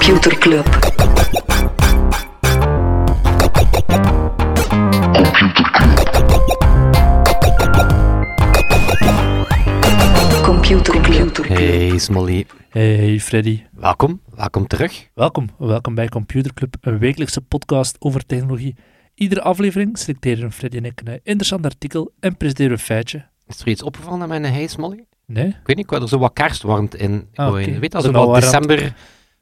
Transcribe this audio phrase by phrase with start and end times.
[0.00, 0.64] Computer Club.
[10.42, 11.46] Computer Club.
[11.48, 15.08] Hey Smolly, Hey Freddy, welkom, welkom terug.
[15.14, 15.48] welkom.
[15.58, 18.74] Welkom bij Computer Club, een wekelijkse podcast over technologie.
[19.14, 23.24] Iedere aflevering selecteren Freddy en ik een interessant artikel en presenteren we een feitje.
[23.46, 25.04] Is er iets opgevallen aan mijn Hey Smolly?
[25.26, 25.46] Nee?
[25.46, 27.78] Ik weet niet, ik wou er zo wat kerstwarmte in Ah, oké.
[27.78, 28.94] Weet als Zo het december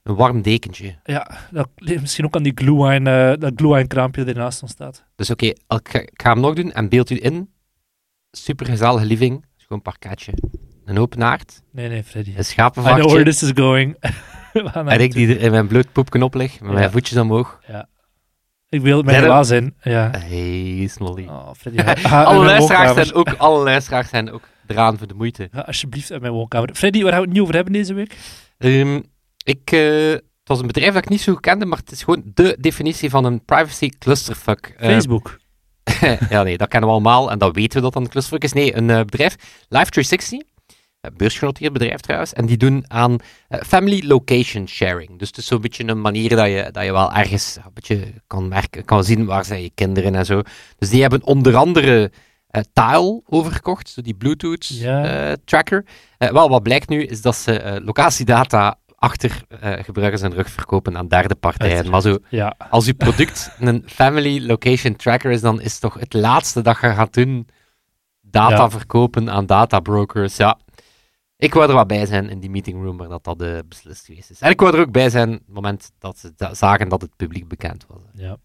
[0.09, 0.99] een warm dekentje.
[1.05, 4.71] Ja, dat ligt misschien ook aan die glue-wine, eh, dat glue-wine kraampje dat ernaast ons
[4.71, 5.05] staat.
[5.17, 7.51] Dus oké, ik, ga- ik ga hem nog doen en beeld u in.
[8.31, 10.33] Super gezellige living, schoon parketje,
[10.85, 12.31] een open haard, Nee, nee, Freddy.
[12.37, 13.97] een I know where this is going.
[14.75, 16.75] En ik die er in mijn bloot poepken op lig, met Ja.
[16.79, 17.61] mijn voetjes omhoog.
[18.69, 19.75] Ik wil mijn glaas in.
[19.83, 20.11] Ja.
[20.11, 21.27] Hey Smolly.
[21.27, 21.81] Oh, Freddy.
[22.09, 25.49] alle, luisteraars zijn ook, alle luisteraars zijn ook eraan voor de moeite.
[25.53, 26.75] Ga alsjeblieft uit mijn woonkamer.
[26.75, 28.17] Freddy, waar gaan we het niet over hebben deze week?
[28.59, 29.01] Ehm,
[29.49, 32.23] ik, eh, het was een bedrijf dat ik niet zo kende, maar het is gewoon
[32.35, 34.75] de definitie van een privacy clusterfuck.
[34.77, 35.39] Eh, Facebook.
[36.31, 38.53] ja, nee, dat kennen we allemaal en dat weten we dat dat een clusterfuck is.
[38.53, 39.37] Nee, een eh, bedrijf,
[39.75, 40.47] Life360,
[41.01, 43.17] een beursgenoteerd bedrijf trouwens, en die doen aan
[43.67, 45.19] family location sharing.
[45.19, 48.13] Dus het is zo'n beetje een manier dat je, dat je wel ergens een beetje
[48.27, 50.43] kan merken, kan zien waar zijn je kinderen en zo.
[50.79, 52.11] Dus die hebben onder andere
[52.49, 55.37] eh, Tile overgekocht, zo die Bluetooth Ja.
[55.45, 55.85] tracker.
[56.19, 60.97] Eh, wel, wat blijkt nu, is dat ze locatiedata achter eh, gebruikers en rug verkopen
[60.97, 61.91] aan derde partijen.
[61.91, 62.55] Maar zo, Ja.
[62.71, 66.87] als uw product een family location tracker is, dan is toch het laatste dat je
[66.93, 67.49] gaat doen
[68.21, 68.71] data Ja.
[68.71, 70.37] verkopen aan databrokers.
[70.37, 70.59] Ja,
[71.37, 74.07] ik wou er wat bij zijn in die meeting room waar dat, dat eh, beslist
[74.07, 74.41] geweest is.
[74.41, 77.01] En ik wou er ook bij zijn op het moment dat ze da- zagen dat
[77.01, 78.03] het publiek bekend was.
[78.13, 78.37] ja.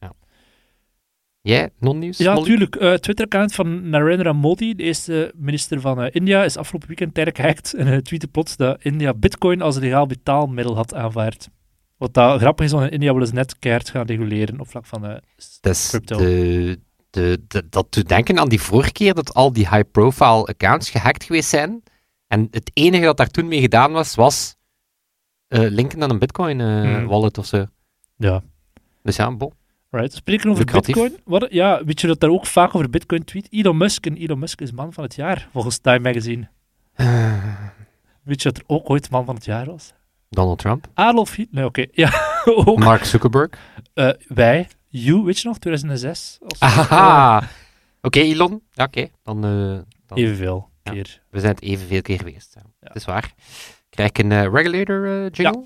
[1.44, 2.18] Jij, non-nieuws?
[2.18, 2.80] Ja, natuurlijk.
[2.80, 7.42] Het Twitter-account van Narendra Modi, de eerste minister van eh, India, is afgelopen weekend tijdelijk
[7.42, 11.50] gehackt en hij tweette plots dat India bitcoin als legaal betaalmiddel had aanvaard.
[11.98, 14.86] Wat dat grappig is, want in India willen ze net keihard gaan reguleren op vlak
[14.86, 15.06] van...
[15.06, 15.16] eh,
[15.62, 16.18] Dus Crypto.
[16.18, 20.90] de, de, de- dat doet denken aan die vorige keer dat al die high-profile accounts
[20.90, 21.84] gehackt geweest zijn.
[22.28, 24.56] En het enige dat daar toen mee gedaan was, was
[25.48, 27.44] eh, linken aan een bitcoin-wallet Hmm.
[27.44, 27.66] of zo.
[28.18, 28.44] ja,
[29.02, 29.54] Dus ja, bon.
[29.94, 30.14] Right.
[30.14, 30.96] Spreken over Lucratief.
[30.96, 31.20] bitcoin.
[31.26, 33.48] Wat, ja, weet je dat daar ook vaak over bitcoin tweet?
[33.52, 36.50] Elon Musk, en Elon Musk is man van het jaar, volgens Time Magazine.
[38.24, 39.94] Weet je dat er ook ooit man van het jaar was?
[40.30, 41.56] Donald Trump, Adolf Hitler.
[41.56, 41.86] Nee, oké.
[41.92, 42.12] Ja,
[42.66, 42.80] ook.
[42.80, 43.50] Mark Zuckerberg.
[43.94, 46.38] Eh, wij, You, weet je nog, 2006?
[46.48, 47.44] Als- Aha!
[48.02, 48.62] Oké, Elon.
[48.72, 49.08] Ja, oké.
[49.24, 49.52] Dan, eh,
[50.08, 50.92] dan Evenveel Ja.
[50.92, 51.22] keer.
[51.30, 52.54] we zijn het evenveel keer geweest.
[52.56, 52.62] Ja.
[52.80, 53.34] Dat is waar.
[53.90, 55.64] Krijg ik een eh, regulator eh, jingle?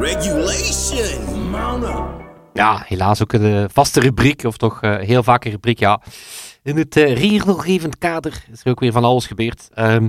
[0.00, 1.54] Regulation.
[1.82, 2.20] Up.
[2.52, 6.00] Ja, helaas ook een eh, vaste rubriek, of toch eh, heel vaak een rubriek, ja.
[6.62, 9.68] In het eh, regelgevend kader is er ook weer van alles gebeurd.
[9.74, 10.08] Ehm,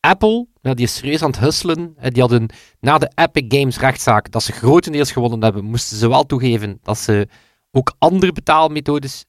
[0.00, 1.96] Apple, ja, die is serieus aan het hustelen.
[2.00, 2.48] Die hadden
[2.80, 6.98] na de Epic Games rechtszaak, dat ze grotendeels gewonnen hebben, moesten ze wel toegeven dat
[6.98, 7.28] ze
[7.70, 9.24] ook andere betaalmethodes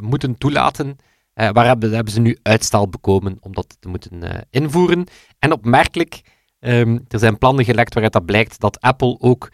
[0.00, 0.96] moeten toelaten.
[1.32, 5.06] Eh, waar hebben, ze nu uitstel bekomen om dat te moeten invoeren.
[5.38, 6.22] En opmerkelijk,
[6.66, 9.48] ehm, er zijn plannen gelekt waaruit dat blijkt dat Apple ook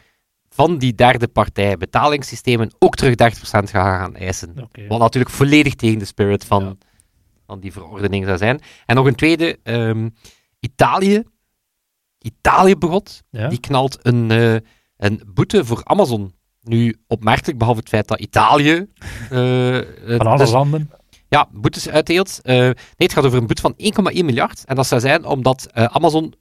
[0.48, 4.54] van die derde partij betalingssystemen ook terug 30% gaat gaan eisen.
[4.88, 6.74] Wat natuurlijk volledig tegen de spirit van, Ja.
[7.46, 8.60] van die verordening zou zijn.
[8.86, 10.08] En nog een tweede, ehm,
[10.60, 11.22] Italië.
[12.18, 13.22] Italië begot.
[13.30, 13.48] Ja?
[13.48, 14.54] Die knalt een, eh,
[14.96, 16.34] een boete voor Amazon.
[16.62, 18.86] Nu opmerkelijk, behalve het feit dat Italië.
[19.30, 19.78] eh,
[20.16, 20.90] Van alle dus- landen.
[21.28, 22.40] ja, boetes uitdeelt.
[22.42, 24.64] Eh, nee, het gaat over een boete van 1,1 miljard.
[24.64, 26.34] En dat zou zijn omdat Amazon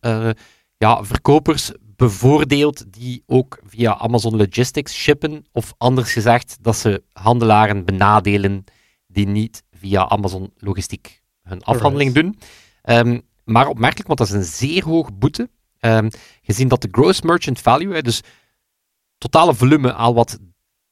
[0.81, 5.45] ja, verkopers bevoordeelt die ook via Amazon Logistics shippen.
[5.51, 8.63] Of anders gezegd, dat ze handelaren benadelen
[9.07, 12.39] die niet via Amazon Logistiek hun afhandeling doen.
[12.81, 15.49] Ehm, maar opmerkelijk, want dat is een zeer hoge boete.
[15.79, 16.09] Ehm,
[16.41, 18.21] gezien dat de gross merchant value, dus
[19.17, 20.39] totale volume aan wat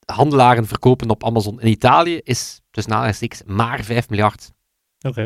[0.06, 4.52] handelaren verkopen op Amazon in Italië, is tussen aanhalingstekens maar 5 miljard.
[5.02, 5.26] Oké.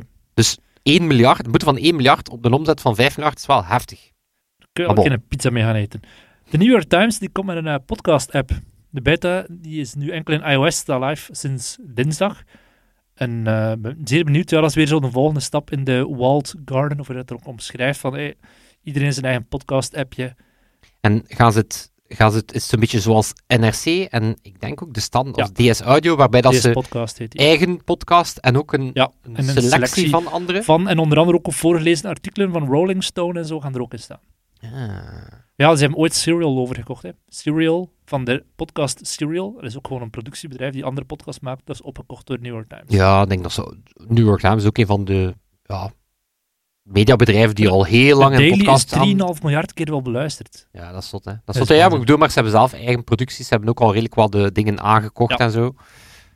[0.83, 3.65] 1 miljard, een boete van 1 miljard op een omzet van 5 miljard is wel
[3.65, 4.11] heftig.
[4.73, 6.01] Kun je Ah, ook een pizza mee gaan eten.
[6.49, 8.49] De New York Times die komt met een eh, podcast-app.
[8.89, 12.43] De beta die is nu enkel in iOS, staat live sinds dinsdag.
[13.13, 14.49] En eh, ben zeer benieuwd.
[14.49, 17.21] Ja, dat is weer zo de volgende stap in de walled garden, of hoe je
[17.21, 17.99] dat er ook omschrijft.
[17.99, 18.35] Van, hey,
[18.83, 20.35] iedereen zijn eigen podcast-appje.
[21.01, 24.83] En gaan ze het, gaan ze het is een beetje zoals NRC en ik denk
[24.83, 25.43] ook de stand, Ja.
[25.43, 29.35] of DS Audio, waarbij dat ze podcast heet eigen podcast en ook een, Ja, een,
[29.35, 30.63] en een selectie, selectie van andere.
[30.63, 33.81] Van, en onder andere ook op voorgelezen artikelen van Rolling Stone en zo gaan er
[33.81, 34.19] ook in staan.
[34.63, 35.41] Ah.
[35.55, 37.03] Ja, ze hebben ooit Serial overgekocht.
[37.03, 37.09] Hè.
[37.27, 39.53] Serial, van de podcast Serial.
[39.53, 41.61] Dat is ook gewoon een productiebedrijf die andere podcasts maakt.
[41.65, 42.83] Dat is opgekocht door New York Times.
[42.87, 43.73] Ja, ik denk dat zo.
[44.07, 45.91] New York Times is ook een van de ja,
[46.81, 49.35] mediabedrijven die al heel lang een Daily podcast is aan...
[49.35, 50.67] 3,5 miljard keer wel beluisterd.
[50.71, 51.31] Ja, dat is zot, hè.
[51.31, 51.75] Dat is is zot, hè.
[51.75, 53.47] Ja, maar ik bedoel, maar ze hebben zelf eigen producties.
[53.47, 55.45] Ze hebben ook al redelijk wat de dingen aangekocht Ja.
[55.45, 55.75] en zo.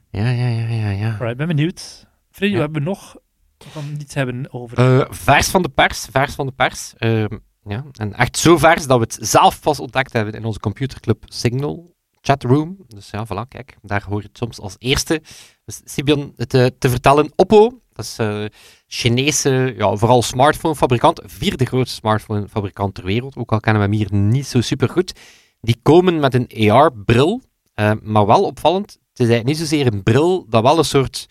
[0.10, 1.10] Ja, ja, ja, ja, ja.
[1.12, 2.08] Alright, ben benieuwd.
[2.32, 2.60] Freddy, Ja.
[2.60, 3.16] we hebben nog
[3.58, 4.78] van iets hebben over.
[5.00, 6.94] Eh, vers van de pers, vers van de pers.
[6.98, 7.38] Ehm,
[7.68, 7.86] ja.
[7.92, 11.96] En echt zo vers dat we het zelf pas ontdekt hebben in onze computerclub Signal
[12.22, 12.78] chatroom.
[12.88, 15.22] Dus ja, voilà, kijk, daar hoor je het soms als eerste.
[15.66, 17.32] Dus Sibian het eh, te vertellen.
[17.36, 18.46] Oppo, dat is eh
[18.88, 23.36] Chinese, ja, vooral smartphonefabrikant, vierde grootste smartphonefabrikant ter wereld.
[23.36, 25.20] Ook al kennen we hem hier niet zo super goed.
[25.62, 27.42] Die komen met een AR-bril,
[27.74, 28.98] eh, maar wel opvallend.
[29.14, 31.28] Het is niet zozeer een bril, dat wel een soort,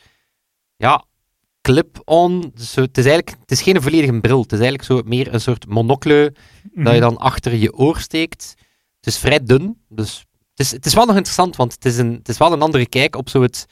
[0.76, 1.04] ja,
[1.66, 2.52] clip-on.
[2.54, 4.40] Dus het is eigenlijk, het is geen volledige bril.
[4.42, 6.34] Het is eigenlijk zo meer een soort monocle
[6.72, 6.84] Mhm.
[6.84, 8.54] dat je dan achter je oor steekt.
[9.00, 10.18] Het is vrij dun, dus
[10.50, 12.62] het is, het is wel nog interessant, want het is, een, het is wel een
[12.62, 13.66] andere kijk op zo het...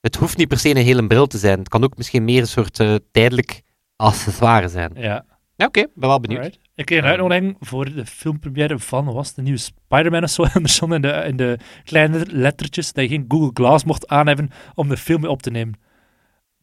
[0.00, 1.58] Het hoeft niet per se een hele bril te zijn.
[1.58, 3.62] Het kan ook misschien meer een soort eh, tijdelijk
[3.96, 4.92] accessoire zijn.
[4.94, 5.24] Ja,
[5.56, 6.40] Ja, oké, ben wel benieuwd.
[6.40, 6.60] alright.
[6.74, 10.42] Ik kreeg een uitnodiging voor de filmpremière van, was de nieuwe Spider-Man of zo.
[10.42, 14.06] En er stond in de, in de kleine lettertjes dat je geen Google Glass mocht
[14.08, 15.74] aanhebben om de film mee op te nemen.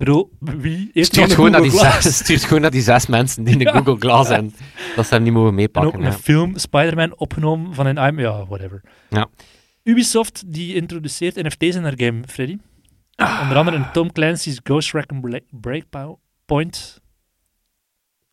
[0.01, 3.53] Bedoel, wie heeft Stuurt gewoon, naar die zes, stuurt gewoon naar die zes mensen die
[3.53, 3.71] in de Ja.
[3.71, 4.53] Google Glass zijn.
[4.95, 5.93] Dat ze hem niet mogen En meepakken.
[5.93, 6.07] ook ja.
[6.07, 8.17] een film, Spider-Man, opgenomen van een.
[8.17, 8.81] Ja, whatever.
[9.09, 9.27] Ja.
[9.83, 12.57] Ubisoft die introduceert NFT's in haar game, Freddy.
[13.15, 13.39] Ah.
[13.41, 17.01] Onder andere in Tom Clancy's Ghost Recon Breakpoint.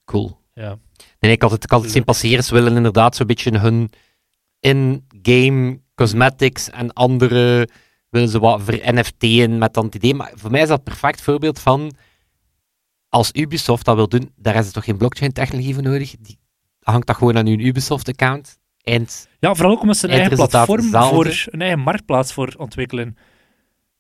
[0.04, 0.40] Cool.
[0.54, 0.78] Ja.
[1.20, 2.44] Nee, ik had het, ik had het zien passeren.
[2.44, 3.90] Ze willen inderdaad zo'n beetje hun
[4.60, 7.68] in-game cosmetics en andere
[8.08, 10.14] willen ze wat ver NFT'en met dan het idee.
[10.14, 11.92] Maar voor mij is dat perfect voorbeeld van
[13.08, 16.14] als Ubisoft dat wil doen, daar is er toch geen blockchain-technologie voor nodig.
[16.20, 16.38] Die
[16.82, 18.58] hangt dat gewoon aan hun Ubisoft-account.
[19.38, 23.16] Ja, vooral ook omdat ze een eigen platform voor een eigen marktplaats voor ontwikkelen.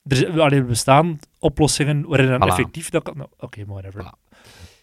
[0.02, 2.50] Er allee, bestaan oplossingen waarin dan Voilà.
[2.50, 3.16] effectief dat kan.
[3.16, 4.04] nou, Oké, maar whatever.
[4.04, 4.28] Voilà.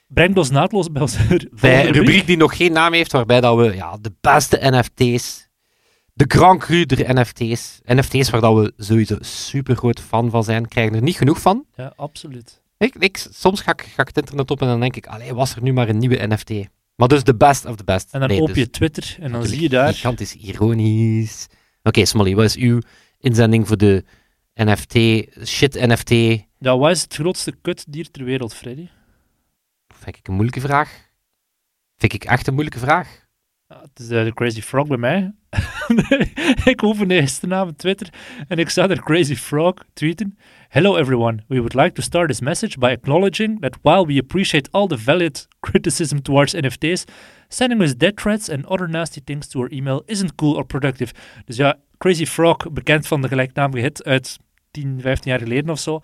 [0.08, 3.58] Brengt ons naadloos bij onze Bij een rubriek die nog geen naam heeft, waarbij dat
[3.58, 5.45] we ja, de beste NFT's,
[6.16, 10.68] de Grand Cru der NFT's, NFT's waar dat we sowieso super groot fan van zijn,
[10.68, 11.66] krijgen er niet genoeg van.
[11.76, 12.62] Ja, absoluut.
[12.78, 15.34] Ik, ik, soms ga ik, ga ik het internet op en dan denk ik, allee,
[15.34, 16.52] was er nu maar een nieuwe NFT?
[16.96, 18.14] Maar dus de best of the best.
[18.14, 19.94] En dan Nee, open dus je Twitter en dan zie je daar.
[19.94, 21.48] Gigantisch ironisch.
[21.84, 22.80] Oké, Smolly, wat is uw
[23.20, 24.04] inzending voor de
[24.54, 24.94] NFT,
[25.48, 26.10] shit NFT?
[26.60, 28.88] Ja, wat is het grootste kutdier ter wereld, Freddy?
[29.88, 31.10] Vind ik een moeilijke vraag.
[31.98, 33.26] Vind ik echt een moeilijke vraag.
[33.68, 35.34] Ja, het is eh, de Crazy Frog bij mij.
[36.72, 38.10] ik opende gisteravond Twitter
[38.48, 40.38] en ik zag er Crazy Frog tweeten.
[40.70, 44.70] Hello everyone, we would like to start this message by acknowledging that while we appreciate
[44.72, 47.04] all the valid criticism towards NFTs,
[47.48, 51.14] sending us death threats and other nasty things to our email isn't cool or productive.
[51.46, 54.38] Dus ja, Crazy Frog, bekend van de gelijknamige hit uit
[54.72, 56.00] 10, 15 jaar geleden of zo,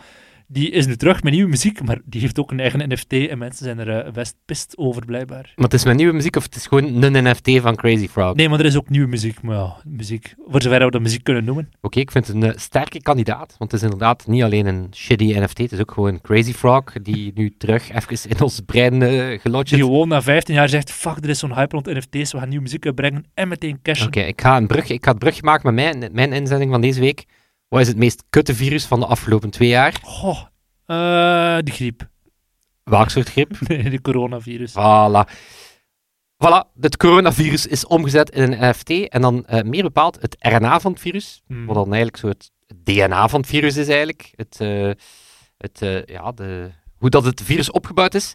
[0.51, 3.38] die is nu terug met nieuwe muziek, maar die heeft ook een eigen NFT en
[3.38, 5.53] mensen zijn er eh, best pist over blijkbaar.
[5.56, 8.36] Maar het is mijn nieuwe muziek of het is gewoon een NFT van Crazy Frog?
[8.36, 9.42] Nee, maar er is ook nieuwe muziek.
[9.42, 11.69] Maar ja, muziek, voor zover we dat muziek kunnen noemen.
[11.81, 14.88] Oké, ik vind het een eh, sterke kandidaat, want het is inderdaad niet alleen een
[14.94, 19.01] shitty NFT, het is ook gewoon Crazy Frog, die nu terug even in ons brein
[19.39, 22.38] gelodged Die gewoon na 15 jaar zegt: Fuck, er is zo'n hype rond NFT's, we
[22.38, 24.08] gaan nieuwe muziek uitbrengen en meteen cashen.
[24.08, 26.81] Oké, ik, ga een brug, ik ga het brugje maken met mijn, mijn inzending van
[26.81, 27.25] deze week.
[27.71, 29.99] Wat is het meest kutte virus van de afgelopen twee jaar?
[30.03, 30.39] Goh,
[30.85, 32.09] eh, die griep.
[32.83, 33.59] Welk soort griep?
[33.67, 34.71] Nee, die coronavirus.
[34.71, 35.31] Voilà.
[36.43, 40.79] Voilà, het coronavirus is omgezet in een NFT en dan eh, meer bepaald het RNA
[40.79, 41.65] van het virus, Hmm.
[41.65, 42.51] wat dan eigenlijk zo het
[42.83, 44.33] DNA van het virus is eigenlijk.
[44.35, 44.91] Het, eh,
[45.57, 48.33] het, ja, de, hoe dat het virus opgebouwd is.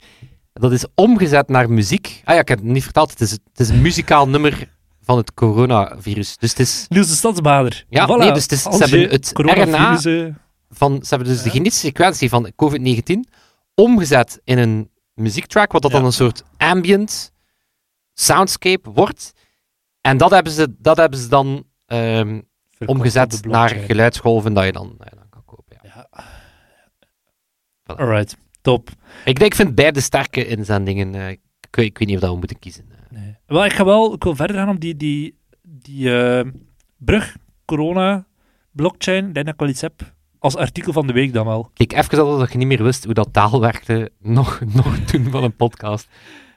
[0.53, 2.23] Dat is omgezet naar muziek.
[2.25, 4.76] Ah ja, ik heb het niet verteld, het is, het is een muzikaal nummer
[5.07, 6.37] van het coronavirus.
[6.37, 7.85] Dus het is Niels de Stadsbader.
[7.89, 8.19] Ja, Voilà.
[8.19, 10.35] nee, dus het is- ze hebben het coronavirus, eh,
[10.71, 11.55] van, ze hebben dus de Ja.
[11.55, 13.25] genetische sequentie van COVID-19
[13.75, 15.97] omgezet in een muziektrack, wat dat Ja.
[15.97, 17.33] dan een soort ambient
[18.13, 19.33] soundscape wordt.
[20.01, 22.41] En dat hebben ze, dat hebben ze dan ehm,
[22.87, 25.77] omgezet naar geluidsgolven dat je dan, dat je dan kan kopen.
[25.83, 26.09] Ja.
[26.13, 26.25] Ja.
[27.93, 27.97] Voilà.
[28.01, 28.89] Alright, top.
[29.25, 31.15] Ik, denk, ik vind beide sterke inzendingen.
[31.15, 32.89] eh, ik, weet- ik weet niet of dat we moeten kiezen.
[33.11, 33.37] Nee.
[33.47, 36.47] Wel, ik ga wel ik wil verder gaan op die, die, die eh,
[36.97, 38.27] brug, corona,
[38.71, 39.27] blockchain.
[39.27, 41.71] Ik denk dat ik wel iets heb als artikel van de week dan wel.
[41.75, 45.31] Kijk, even al dat je niet meer wist hoe dat taal werkte, nog, nog toen
[45.31, 46.09] van een podcast.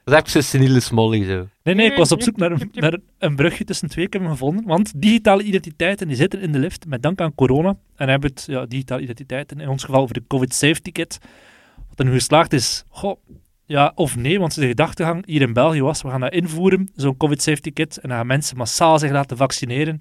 [0.03, 1.47] Dat is even zo'n seniele smolly zo.
[1.63, 4.05] Nee, nee, ik was op zoek naar een, naar een brugje tussen twee.
[4.05, 4.65] Ik heb hem gevonden.
[4.65, 7.77] Want digitale identiteiten die zitten in de lift met dank aan corona.
[7.95, 11.17] En hebben het, ja, digitale identiteiten, in ons geval over de COVID Safety Kit.
[11.89, 13.19] Wat er nu geslaagd is, goh,
[13.69, 17.17] ja of nee, want de gedachtegang hier in België was, we gaan dat invoeren, zo'n
[17.17, 17.97] COVID Safety Kit.
[17.97, 19.97] En dan gaan mensen massaal zich laten vaccineren,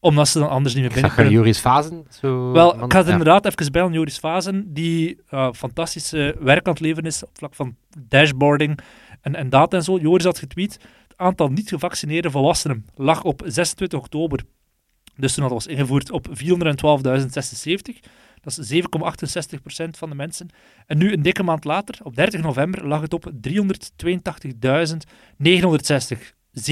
[0.00, 1.32] omdat ze dan anders niet meer binnen kunnen.
[1.32, 2.06] Joris Fazen.
[2.10, 3.12] Zo, Wel, ik ga het ja.
[3.12, 7.30] inderdaad even bij aan Joris Fazen, die uh, fantastische werk aan het leveren is op
[7.38, 7.76] vlak van
[8.08, 8.78] dashboarding
[9.20, 9.98] en, en data en zo.
[9.98, 10.72] Joris had getweet,
[11.08, 14.42] het aantal niet gevaccineerde volwassenen lag op 26 oktober,
[15.16, 16.34] dus toen dat was ingevoerd, op 412.076.
[18.40, 20.48] Dat is 7,68% van de mensen.
[20.86, 23.52] En nu, een dikke maand later, op 30 november, lag het op 382.960.
[26.58, 26.62] 7,14%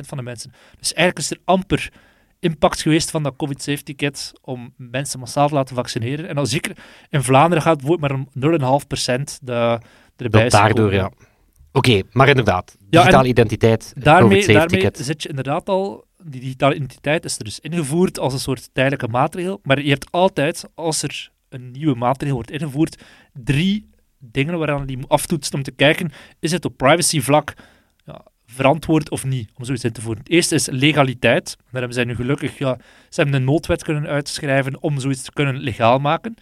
[0.00, 0.52] van de mensen.
[0.78, 1.92] Dus eigenlijk is er amper
[2.40, 6.28] impact geweest van dat COVID-safety kit om mensen massaal te laten vaccineren.
[6.28, 6.76] En al zeker
[7.08, 8.44] in Vlaanderen gaat het maar om 0,5%
[9.40, 9.80] de,
[10.16, 11.10] erbij Dat daardoor, ja.
[11.72, 15.06] Oké, maar inderdaad, Ja, digitale identiteit, Daarmee, COVID-safety daarmee kit.
[15.06, 19.08] zit je inderdaad al, die digitale identiteit is er dus ingevoerd als een soort tijdelijke
[19.08, 19.60] maatregel.
[19.62, 24.96] Maar je hebt altijd, als er een nieuwe maatregel wordt ingevoerd, drie dingen waaraan die
[24.96, 27.54] moet aftoetsen om te kijken, is het op privacyvlak
[28.04, 30.22] ja, verantwoord of niet om zoiets in te voeren.
[30.22, 31.56] Het eerste is legaliteit.
[31.56, 35.32] Daar hebben zij nu gelukkig, ja, ze hebben een noodwet kunnen uitschrijven om zoiets te
[35.32, 36.34] kunnen legaal maken.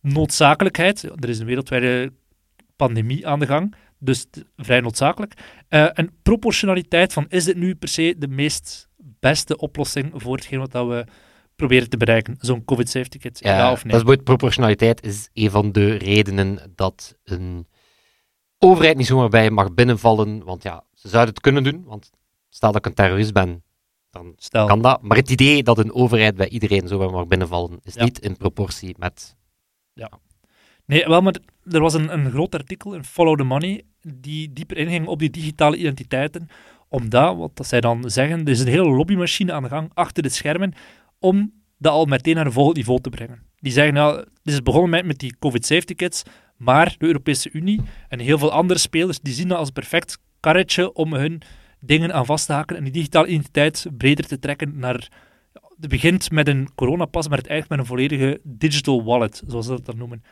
[0.00, 2.12] Noodzakelijkheid, er is een wereldwijde
[2.76, 4.26] pandemie aan de gang, dus
[4.56, 5.34] vrij noodzakelijk.
[5.68, 8.87] Eh, en proportionaliteit van is dit nu per se de meest
[9.20, 11.04] beste oplossing voor hetgeen wat dat we
[11.56, 12.36] proberen te bereiken?
[12.40, 13.76] Zo'n COVID-safety kit, ja, of dat nee?
[13.76, 17.66] is bijvoorbeeld proportionaliteit is een van de redenen dat een
[18.58, 20.44] overheid niet zomaar bij mag binnenvallen.
[20.44, 22.10] Want ja, ze zouden het kunnen doen, want
[22.48, 23.62] stel dat ik een terrorist ben,
[24.10, 25.02] dan Stel, kan dat.
[25.02, 28.04] Maar het idee dat een overheid bij iedereen zomaar mag binnenvallen, is Ja.
[28.04, 29.36] niet in proportie met...
[30.86, 34.76] Nee, wel, maar er was een, een groot artikel in Follow the Money die dieper
[34.76, 36.48] inging op die digitale identiteiten.
[36.88, 40.22] Omdat, wat dat zij dan zeggen, er is een hele lobbymachine aan de gang achter
[40.22, 40.72] de schermen
[41.18, 43.42] om dat al meteen naar een volgend niveau te brengen.
[43.60, 46.22] Die zeggen, nou, het is begonnen met, met die COVID-safety kits,
[46.56, 50.92] maar de Europese Unie en heel veel andere spelers, die zien dat als perfect karretje
[50.92, 51.42] om hun
[51.80, 55.08] dingen aan vast te haken en die digitale identiteit breder te trekken naar...
[55.80, 59.72] Het begint met een coronapas, maar het eindigt met een volledige digital wallet, zoals ze
[59.72, 60.22] dat dan noemen.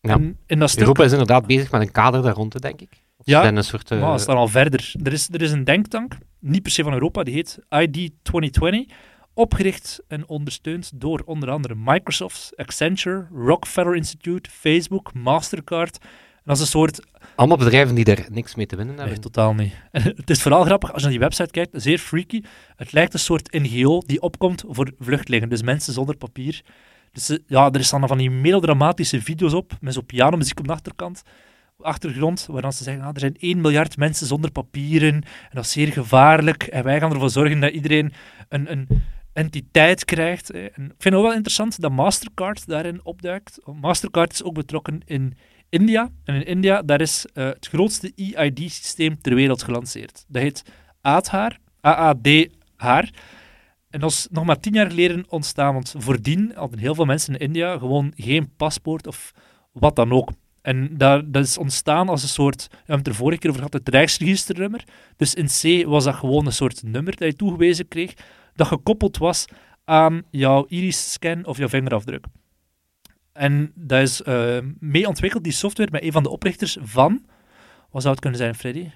[0.00, 0.12] Ja.
[0.12, 3.02] En in dat stuk Europa is inderdaad bezig met een kader daar rond, denk ik.
[3.24, 3.90] Ja, een soort...
[3.90, 4.92] eh, Maar we staan al verder.
[5.02, 8.96] Er is, er is een denktank, niet per se van Europa, die heet ID 2020.
[9.34, 15.98] Opgericht en ondersteund door onder andere Microsoft, Accenture, Rockefeller Institute, Facebook, Mastercard.
[16.02, 16.08] En
[16.44, 17.06] dat is een soort...
[17.36, 19.22] allemaal bedrijven die er niks mee te winnen Nee, hebben.
[19.22, 19.72] totaal niet.
[19.90, 22.42] En het is vooral grappig, als je naar die website kijkt, zeer freaky.
[22.76, 26.62] Het lijkt een soort NGO die opkomt voor vluchtelingen, dus mensen zonder papier.
[27.12, 30.66] Dus eh, ja, er staan dan van die melodramatische video's op, met zo'n pianomuziek op
[30.66, 31.22] de achterkant
[31.82, 35.64] achtergrond, waar dan ze zeggen, ah, er zijn 1 miljard mensen zonder papieren en dat
[35.64, 38.12] is zeer gevaarlijk en wij gaan ervoor zorgen dat iedereen
[38.48, 38.88] een, een
[39.32, 40.54] entiteit krijgt.
[40.54, 43.60] ik vind het wel interessant dat Mastercard daarin opduikt.
[43.80, 45.36] Mastercard is ook betrokken in
[45.68, 50.24] India en in India daar is eh, het grootste EID-systeem ter wereld gelanceerd.
[50.28, 50.62] Dat heet
[51.00, 53.10] Aadhaar, AAD-haar.
[53.90, 57.34] En dat is nog maar tien jaar geleden ontstaan, want voordien hadden heel veel mensen
[57.34, 59.32] in India gewoon geen paspoort of
[59.72, 60.30] wat dan ook.
[60.62, 63.62] En daar, dat is ontstaan als een soort, we hebben het er vorige keer over
[63.62, 64.84] gehad, het Rijksregisternummer.
[65.16, 68.14] Dus in C was dat gewoon een soort nummer dat je toegewezen kreeg,
[68.54, 69.44] dat gekoppeld was
[69.84, 72.24] aan jouw iris-scan of jouw vingerafdruk.
[73.32, 77.24] En dat is eh, mee ontwikkeld, die software, met een van de oprichters van,
[77.90, 78.90] wat zou het kunnen zijn, Freddy?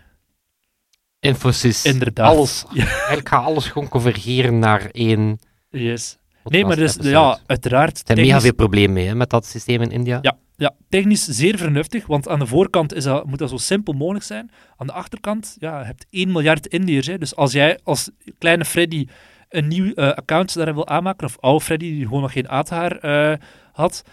[1.20, 1.84] Infosys.
[1.84, 2.26] Inderdaad.
[2.26, 2.64] Alles.
[3.18, 5.38] Ik ga alles gewoon convergeren naar één...
[5.70, 6.18] Yes.
[6.44, 7.98] Nee, maar dus, ja, uiteraard.
[7.98, 10.18] Er zijn mega veel problemen mee hè, met dat systeem in India.
[10.22, 13.92] Ja, ja, technisch zeer vernuftig, want aan de voorkant is dat, moet dat zo simpel
[13.92, 14.50] mogelijk zijn.
[14.76, 17.06] Aan de achterkant, ja, je hebt 1 miljard Indiërs.
[17.06, 17.18] Hè.
[17.18, 19.06] Dus als jij als kleine Freddy
[19.48, 22.96] een nieuw eh, account daar wil aanmaken, of oude Freddy die gewoon nog geen aardhaar
[22.96, 23.38] eh,
[23.72, 24.04] had,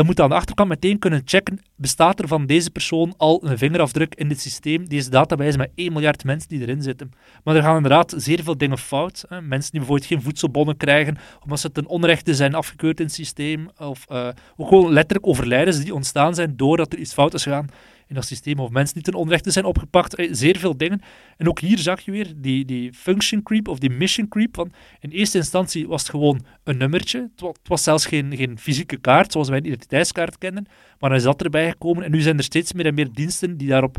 [0.00, 3.40] dan moet je aan de achterkant meteen kunnen checken, bestaat er van deze persoon al
[3.44, 7.12] een vingerafdruk in dit systeem, deze database met 1 miljard mensen die erin zitten.
[7.44, 9.24] Maar er gaan inderdaad zeer veel dingen fout.
[9.28, 9.42] Hè.
[9.42, 13.70] Mensen die bijvoorbeeld geen voedselbonnen krijgen, omdat ze ten onrechte zijn afgekeurd in het systeem,
[13.76, 17.68] of eh, ook gewoon letterlijk overlijdens die ontstaan zijn doordat er iets fout is gegaan
[18.10, 21.00] in dat systeem, of mensen die ten onrechte zijn opgepakt, Eh, zeer veel dingen.
[21.36, 24.72] En ook hier zag je weer die, die function creep, of die mission creep, van
[25.00, 28.58] in eerste instantie was het gewoon een nummertje, het wa- het was zelfs geen, geen
[28.58, 30.66] fysieke kaart, zoals wij een identiteitskaart kennen,
[30.98, 33.56] maar dan is dat erbij gekomen, en nu zijn er steeds meer en meer diensten
[33.56, 33.96] die daarop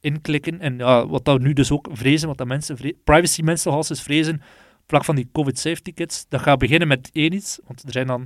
[0.00, 3.86] inklikken, en ja, wat dat nu dus ook vrezen, wat dat mensen, privacy mensen nogal
[3.88, 4.40] eens vrezen,
[4.86, 8.20] vlak van die COVID-safety kits, dat gaat beginnen met één iets, want er zijn dan,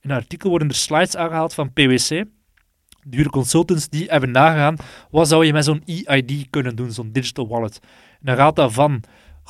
[0.00, 2.24] in een artikel worden er slides aangehaald van PwC,
[3.06, 4.76] dure consultants die hebben nagegaan,
[5.10, 7.80] wat zou je met zo'n EID kunnen doen, zo'n digital wallet.
[8.20, 9.02] Dan gaat dat van,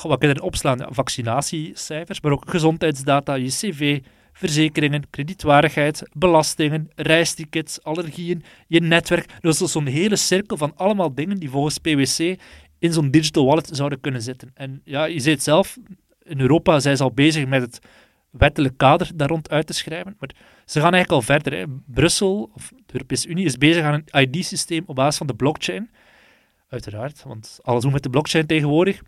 [0.02, 0.86] wat kun je opslaan?
[0.90, 4.00] Vaccinatiecijfers, maar ook gezondheidsdata, je cv,
[4.32, 9.26] verzekeringen, kredietwaardigheid, belastingen, reistickets, allergieën, je netwerk.
[9.40, 12.40] Dus dat is zo'n hele cirkel van allemaal dingen die volgens PwC
[12.78, 14.50] in zo'n digital wallet zouden kunnen zitten.
[14.54, 15.78] En ja, je ziet zelf,
[16.22, 17.78] in Europa zijn ze al bezig met het
[18.30, 20.30] wettelijk kader daar rond uit te schrijven, maar
[20.64, 21.58] ze gaan eigenlijk al verder.
[21.58, 21.64] Hè.
[21.86, 25.90] Brussel, of de Europese Unie, is bezig aan een ID-systeem op basis van de blockchain.
[26.68, 29.00] Uiteraard, want alles moet met de blockchain tegenwoordig.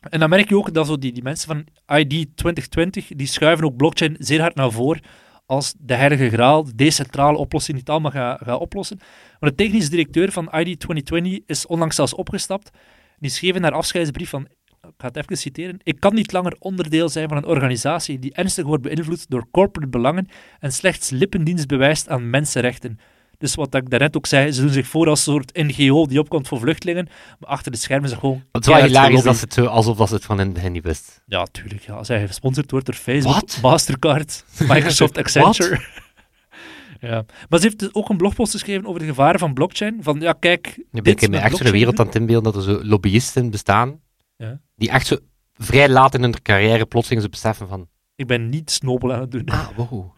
[0.00, 3.64] En dan merk je ook dat zo die, die mensen van ID 2020, die schuiven
[3.64, 5.02] ook blockchain zeer hard naar voren
[5.50, 8.98] als de heilige graal, de decentrale oplossing die het allemaal gaat oplossen.
[9.40, 12.70] Maar de technisch directeur van ID 2020 is onlangs zelfs opgestapt.
[13.18, 14.48] Die schreef in haar afscheidsbrief van,
[14.96, 18.64] ga het even citeren, ik kan niet langer onderdeel zijn van een organisatie die ernstig
[18.64, 20.28] wordt beïnvloed door corporate belangen
[20.58, 22.98] en slechts lippendienst bewijst aan mensenrechten.
[23.40, 26.18] Dus wat ik daarnet ook zei, ze doen zich voor als een soort NGO die
[26.18, 28.42] opkomt voor vluchtelingen, maar achter de schermen is het gewoon...
[28.52, 31.22] Het is wel hilarisch dat het alsof dat ze het van hen, niet wist.
[31.26, 31.82] Ja, tuurlijk.
[31.82, 31.94] Ja.
[31.94, 33.62] Als hij gesponsord wordt door Facebook?
[33.62, 35.80] Mastercard, Microsoft, Accenture.
[37.00, 37.24] ja.
[37.48, 39.98] Maar ze heeft dus ook een blogpost geschreven over de gevaren van blockchain.
[40.00, 42.52] Van, ja, kijk, dit ik in met mijn echt zo'n blockchain wereld aan het inbeelden
[42.52, 44.00] dat er zo lobbyisten bestaan,
[44.36, 44.60] Ja.
[44.80, 45.16] Die echt zo
[45.54, 49.30] vrij laat in hun carrière plotseling zo beseffen van, Ik ben niet snobel aan het
[49.30, 49.44] doen.
[49.46, 50.10] ah, wow.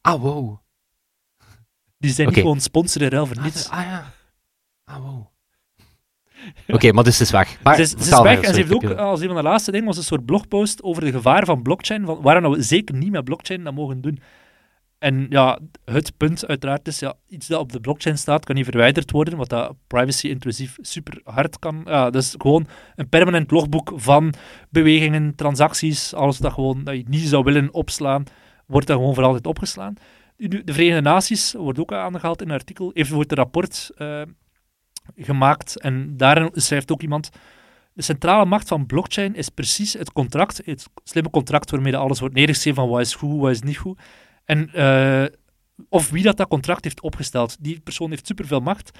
[0.00, 0.56] Ah, wow.
[1.98, 3.68] Die zijn niet gewoon sponsoren ruil voor Ah, niets.
[3.68, 4.12] ah ja.
[4.84, 5.26] Ah, wow.
[6.68, 7.62] Oké, maar dus ze is weg.
[7.62, 9.70] Maar, ze is, ze is weg en ze heeft ook als een van de laatste
[9.70, 12.04] dingen was een soort blogpost over de gevaren van blockchain.
[12.06, 14.20] Van waarom we zeker niet met blockchain dat mogen doen.
[15.02, 18.64] En ja, het punt uiteraard is, ja, iets dat op de blockchain staat kan niet
[18.64, 21.82] verwijderd worden, wat dat privacy-intrusief super hard kan.
[21.84, 22.66] Ja, dus gewoon
[22.96, 24.34] een permanent logboek van
[24.70, 28.24] bewegingen, transacties, alles dat, gewoon, dat je niet zou willen opslaan,
[28.66, 29.94] wordt dan gewoon voor altijd opgeslaan.
[30.36, 34.22] De Verenigde Naties, wordt ook aangehaald in een artikel, heeft bijvoorbeeld een rapport eh,
[35.16, 37.30] gemaakt en daarin schrijft ook iemand
[37.92, 42.34] de centrale macht van blockchain is precies het contract, het slimme contract waarmee alles wordt
[42.34, 43.98] neergeschreven van wat is goed, wat is niet goed.
[44.44, 45.24] En eh,
[45.88, 47.56] of wie dat, dat contract heeft opgesteld.
[47.60, 48.98] Die persoon heeft superveel macht.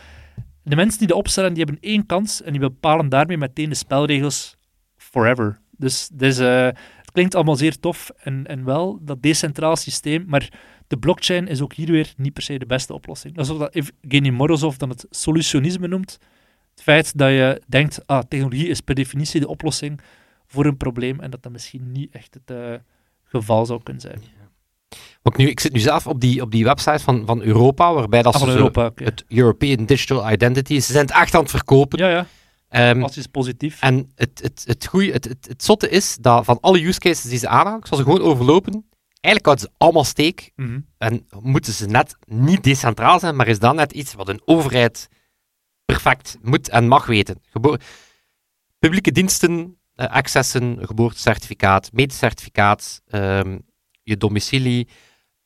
[0.62, 3.75] De mensen die dat opstellen, die hebben één kans en die bepalen daarmee meteen de
[3.75, 4.56] spelregels
[4.96, 5.61] forever.
[5.70, 6.64] Dus, dus eh,
[7.00, 10.49] het klinkt allemaal zeer tof en, en wel, dat decentraal systeem, maar
[10.86, 13.34] de blockchain is ook hier weer niet per se de beste oplossing.
[13.34, 16.19] Dat is wat Evgeny Morozov dan het solutionisme noemt.
[16.71, 20.00] Het feit dat je denkt, ah, technologie is per definitie de oplossing
[20.47, 22.75] voor een probleem en dat dat misschien niet echt het eh,
[23.25, 24.21] geval zou kunnen zijn.
[25.23, 28.23] Ook nu, ik zit nu zelf op die, op die website van, van Europa, waarbij
[28.23, 31.41] dat Ah, ze van zo Europa, het European Digital Identity, ze zijn het echt aan
[31.43, 31.99] het verkopen.
[31.99, 32.26] Ja,
[32.69, 33.80] ja, als is positief.
[33.80, 37.30] en het, het, het, goeie, het, het, het zotte is dat van alle use cases
[37.30, 38.73] die ze aanhalen, ik zal ze gewoon overlopen,
[39.21, 40.80] eigenlijk houden ze allemaal steek Mhm.
[40.99, 45.08] en moeten ze net niet decentraal zijn, maar is dat net iets wat een overheid
[45.85, 47.39] perfect moet en mag weten.
[47.50, 47.76] Gebo-
[48.78, 53.58] publieke diensten, eh, accessen, geboortecertificaat, medisch certificaat, ehm,
[54.02, 54.89] je domicilie,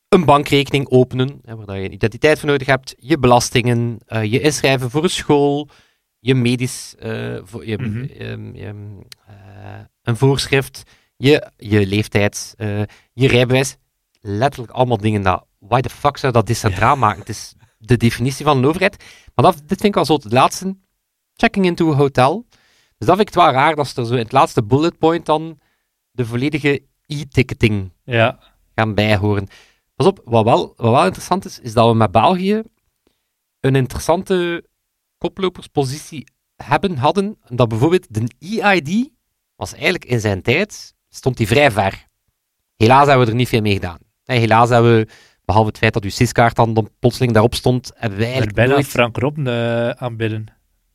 [0.09, 4.41] een bankrekening openen, hè, waar je een identiteit voor nodig hebt, je belastingen, eh, je
[4.41, 5.69] inschrijven voor een school,
[6.19, 8.05] je medisch, eh, voor, je, Mhm.
[8.57, 10.83] eh, een voorschrift,
[11.17, 12.55] je, je leeftijd,
[13.13, 13.77] je rijbewijs.
[14.21, 17.19] Letterlijk allemaal dingen dat, why the fuck zou dat decentraal maken?
[17.21, 19.05] Het is de definitie van een overheid.
[19.35, 20.77] Maar dat, dit vind ik al zo het laatste.
[21.35, 22.47] Checking into a hotel.
[22.99, 24.99] Dus dat vind ik het wel raar dat ze er zo in het laatste bullet
[24.99, 25.59] point dan
[26.11, 28.39] de volledige e-ticketing Ja,
[28.75, 29.49] gaan bijhoren.
[29.97, 32.63] Pas op, wat wel, wat wel interessant is, is dat we met België
[33.61, 34.65] een interessante
[35.19, 37.39] koploperspositie hebben, hadden.
[37.49, 39.11] Dat bijvoorbeeld de EID
[39.55, 42.07] was eigenlijk in zijn tijd, stond die vrij ver.
[42.77, 43.99] Helaas hebben we er niet veel mee gedaan.
[44.25, 45.09] Nee, helaas hebben we,
[45.45, 48.73] behalve het feit dat uw CIS-kaart dan, dan plotseling daarop stond, hebben wij eigenlijk bijna
[48.73, 48.87] nooit...
[48.87, 50.47] Frank Robben eh, aanbidden.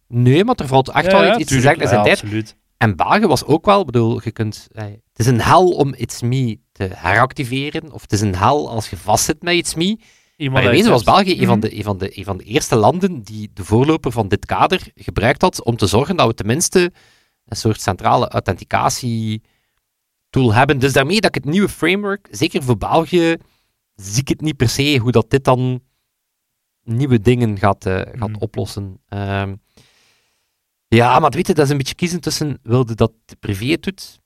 [0.08, 2.22] Nee, maar er valt echt wel ja, iets te zeggen in zijn Ja, tijd.
[2.22, 2.56] absoluut.
[2.82, 5.94] En België was ook wel, ik bedoel, je kunt, eh, het is een hel om
[5.94, 10.00] It's Me te heractiveren, of het is een hel als je vastzit met It's Me.
[10.38, 11.68] Iemand Maar in wezen was België een, van Mhm.
[11.68, 14.92] de, een, van de, een van de eerste landen die de voorloper van dit kader
[14.96, 16.92] gebruikt had om te zorgen dat we tenminste
[17.46, 19.42] een soort centrale authenticatietool
[20.54, 20.80] hebben.
[20.80, 23.36] Dus daarmee dat ik het nieuwe framework, zeker voor België,
[23.96, 25.82] zie ik het niet per se hoe dat dit dan
[26.84, 28.40] nieuwe dingen gaat, eh, gaat Mhm.
[28.40, 29.02] oplossen.
[29.08, 29.56] Ehm,
[30.96, 33.84] ja, maar weet je, dat is een beetje kiezen tussen wilde dat de privé het
[33.84, 34.20] doet,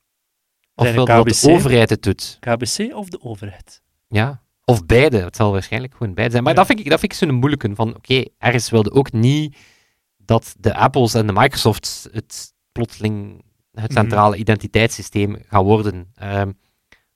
[0.74, 2.36] of wilde dat de overheid het doet.
[2.40, 3.82] KBC of de overheid?
[4.08, 4.42] Ja.
[4.64, 5.18] Of beide.
[5.18, 6.42] Het zal waarschijnlijk gewoon beide zijn.
[6.44, 6.58] Maar Ja.
[6.58, 7.74] dat vind ik, dat vind ik zo'n moeilijke.
[7.74, 9.56] Van, oké, ergens wilde ook niet
[10.16, 14.00] dat de Apples en de Microsofts het plotseling het Mhm.
[14.00, 16.10] centrale identiteitssysteem gaan worden.
[16.14, 16.52] Ehm,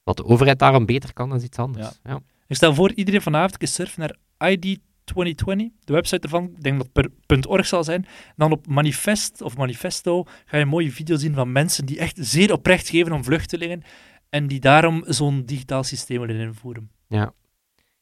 [0.03, 2.01] wat de overheid daarom beter kan, dan iets anders.
[2.03, 2.21] Ja.
[2.47, 4.79] Ik stel voor, iedereen vanavond surfen naar ID
[5.13, 6.45] 2020, de website ervan.
[6.45, 8.07] Ik denk dat het .org zal zijn.
[8.37, 12.17] Dan op Manifest of Manifesto ga je een mooie video zien van mensen die echt
[12.21, 13.83] zeer oprecht geven om vluchtelingen
[14.29, 16.91] en die daarom zo'n digitaal systeem willen invoeren.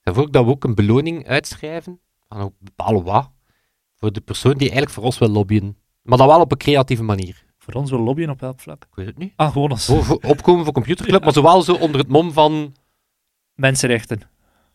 [0.03, 3.31] Daarvoor ook dat we ook een beloning uitschrijven, van ook bepalen wat,
[3.95, 5.77] voor de persoon die eigenlijk voor ons wil lobbyen.
[6.03, 7.45] Maar dan wel op een creatieve manier.
[7.59, 8.83] Voor ons wil lobbyen op welk vlak?
[8.85, 9.33] Ik weet het niet.
[9.37, 11.25] Ah, gewoon als Voor, voor opkomen voor Computerclub, Ja.
[11.25, 12.75] maar zowel zo onder het mom van
[13.55, 14.21] mensenrechten.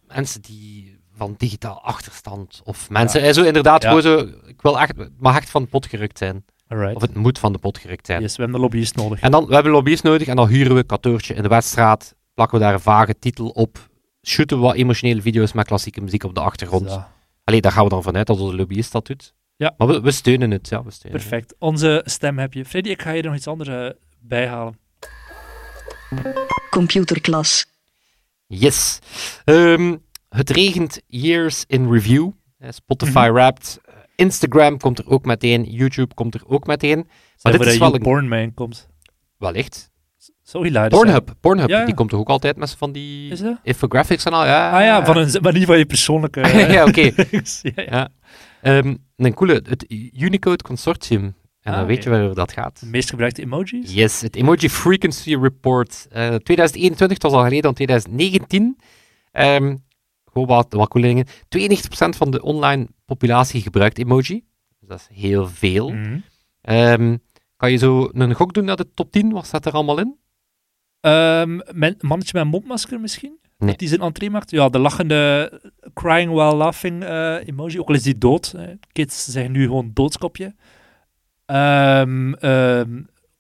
[0.08, 4.02] mensen die van digitaal achterstand of mensen, eh, zo inderdaad Ja.
[4.02, 6.46] zo, ik wil echt, het mag echt van het pot gerukt zijn.
[6.68, 6.96] Alright.
[6.96, 8.22] Of het moet van de pot gerukt zijn.
[8.22, 9.20] Yes, we hebben de lobbyist nodig.
[9.20, 12.16] En dan, we hebben lobbyist nodig en dan huren we een kantoortje in de Weststraat,
[12.34, 13.90] plakken we daar een vage titel op,
[14.28, 16.90] shooten we wat emotionele video's met klassieke muziek op de achtergrond.
[16.92, 17.04] Zo,
[17.44, 19.34] Allee, daar gaan we dan vanuit dat onze lobbyist dat doet.
[19.56, 19.74] Ja.
[19.78, 21.30] Maar we, we steunen het, ja, we steunen het.
[21.30, 21.56] perfect.
[21.60, 22.66] Onze stem heb je.
[22.66, 24.78] Freddy, ik ga je er nog iets anders eh, bijhalen.
[26.70, 27.66] Computerklas.
[28.48, 29.00] Yes.
[29.46, 29.96] Ehm,
[30.36, 32.30] het regent Years in Review.
[32.58, 33.34] Eh, Spotify Mhm.
[33.34, 33.80] Wrapped.
[33.86, 35.64] Eh, Instagram komt er ook meteen.
[35.64, 36.98] YouTube komt er ook meteen.
[36.98, 38.02] Maar Stel dit is dat wel een...
[38.02, 38.88] Pornman komt.
[39.38, 39.92] Wellicht.
[40.44, 40.98] Zo hilarisch.
[40.98, 41.34] Pornhub.
[41.40, 43.58] Pornhub, Ja, die komt toch ook altijd met van die dat?
[43.64, 44.46] infographics en al?
[44.46, 46.42] Ja, Ah ja, van een, maar niet van je persoonlijke...
[46.52, 47.12] eh, ja, oké.
[47.92, 48.10] ja.
[48.62, 49.86] Ehm, een coole, het
[50.18, 51.24] Unicode Consortium.
[51.62, 52.04] En Ah, dan weet oké.
[52.06, 52.80] je waarover dat gaat.
[52.80, 53.94] De meest gebruikte emojis?
[53.94, 56.08] Yes, het Emoji Frequency Report.
[56.12, 58.78] eh 2021, het was al geleden dan 2019.
[59.32, 59.76] Ehm,
[60.34, 61.28] gewoon wat, wat dingen.
[61.28, 61.30] 92%
[62.10, 64.44] van de online populatie gebruikt emoji.
[64.80, 65.90] Dus dat is heel veel.
[65.90, 66.20] Mhm.
[66.62, 67.18] Ehm,
[67.56, 69.32] kan je zo een gok doen naar de top 10?
[69.32, 70.18] Wat staat er allemaal in?
[71.72, 73.38] Men- mannetje met een mondmasker misschien?
[73.58, 73.70] Nee.
[73.70, 74.52] Dat die zijn entree maakt?
[74.52, 75.52] Ja, de lachende
[75.94, 77.80] crying while laughing eh, emoji.
[77.80, 78.56] Ook al is die dood.
[78.92, 80.56] Kids zeggen nu gewoon doodskopje.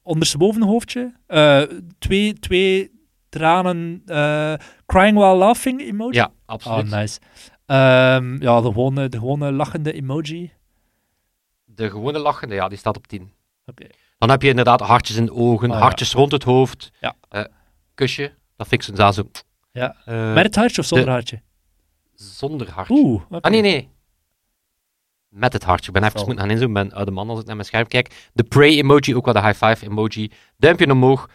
[0.04, 1.14] Ondersteboven hoofdje.
[1.28, 1.62] Eh,
[2.00, 2.93] twee, twee
[3.34, 4.54] tranen eh,
[4.86, 6.16] crying while laughing emoji.
[6.16, 6.90] Ja, Oh, absoluut.
[6.90, 7.20] nice.
[7.66, 10.52] Ehm, ja, de gewone, de gewone lachende emoji.
[11.66, 13.32] De gewone lachende, ja, die staat op 10.
[13.66, 13.88] Oké.
[14.18, 15.82] Dan heb je inderdaad hartjes in de ogen, Oh, ja.
[15.82, 16.92] hartjes rond het hoofd.
[17.00, 17.16] Ja.
[17.30, 17.44] Eh,
[17.94, 19.24] kusje, dat vind ik zo.
[19.72, 19.96] Ja.
[20.06, 21.42] Eh, Met het hartje of zonder hartje?
[22.14, 22.94] Zonder hartje.
[22.94, 23.22] Oeh.
[23.30, 23.90] Ah, nee, nee.
[25.30, 25.88] Met het hartje.
[25.88, 26.26] Ik ben even Zo.
[26.26, 26.84] moeten gaan inzoomen.
[26.84, 28.30] Ik ben oude man als ik naar mijn scherm kijk.
[28.34, 30.32] De pray-emoji, ook wel de high-five emoji.
[30.58, 31.30] Duimpje omhoog.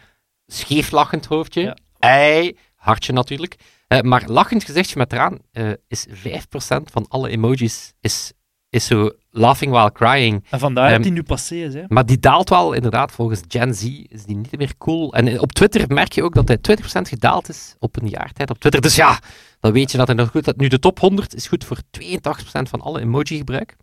[0.47, 1.61] Scheef lachend hoofdje.
[1.61, 1.75] Ja.
[1.99, 2.57] Ei.
[2.75, 3.55] Hartje natuurlijk.
[3.87, 8.31] Eh, maar lachend gezichtje met traan eh, is 5% van alle emojis is,
[8.69, 10.45] is zo laughing while crying.
[10.49, 11.83] En vandaar Ehm, dat die nu passé is, hè?
[11.87, 13.11] Maar die daalt wel, inderdaad.
[13.11, 15.13] Volgens Gen Z is die niet meer cool.
[15.13, 18.31] En eh, op Twitter merk je ook dat hij 20% gedaald is op een jaar
[18.31, 18.81] tijd op Twitter.
[18.81, 19.19] Dus ja,
[19.59, 20.45] dan weet je dat hij nog goed...
[20.45, 22.11] Dat nu de top 100 is goed voor 82%
[22.51, 23.75] van alle emoji-gebruik.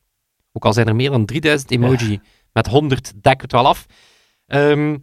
[0.52, 2.20] Ook al zijn er meer dan 3000 emoji
[2.52, 3.86] met 100, dek het wel af.
[4.46, 4.96] Ehm,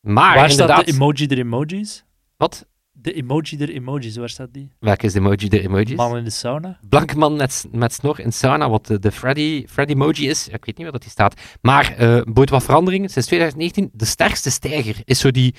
[0.00, 0.76] maar Waar inderdaad...
[0.76, 2.04] staat de emoji der emojis?
[2.38, 2.66] Wat?
[2.92, 4.72] De emoji der emojis, waar staat die?
[4.78, 5.96] Welke is de emoji der emojis?
[5.96, 6.78] Man in de sauna?
[6.88, 10.48] Blanke man met, met snor in sauna, wat de, de Freddy, Freddy emoji is.
[10.48, 11.40] Ik weet niet waar dat die staat.
[11.60, 11.94] Maar
[12.32, 13.08] bood wat veranderingen.
[13.08, 15.54] Sinds 2019, de sterkste stijger is zo die,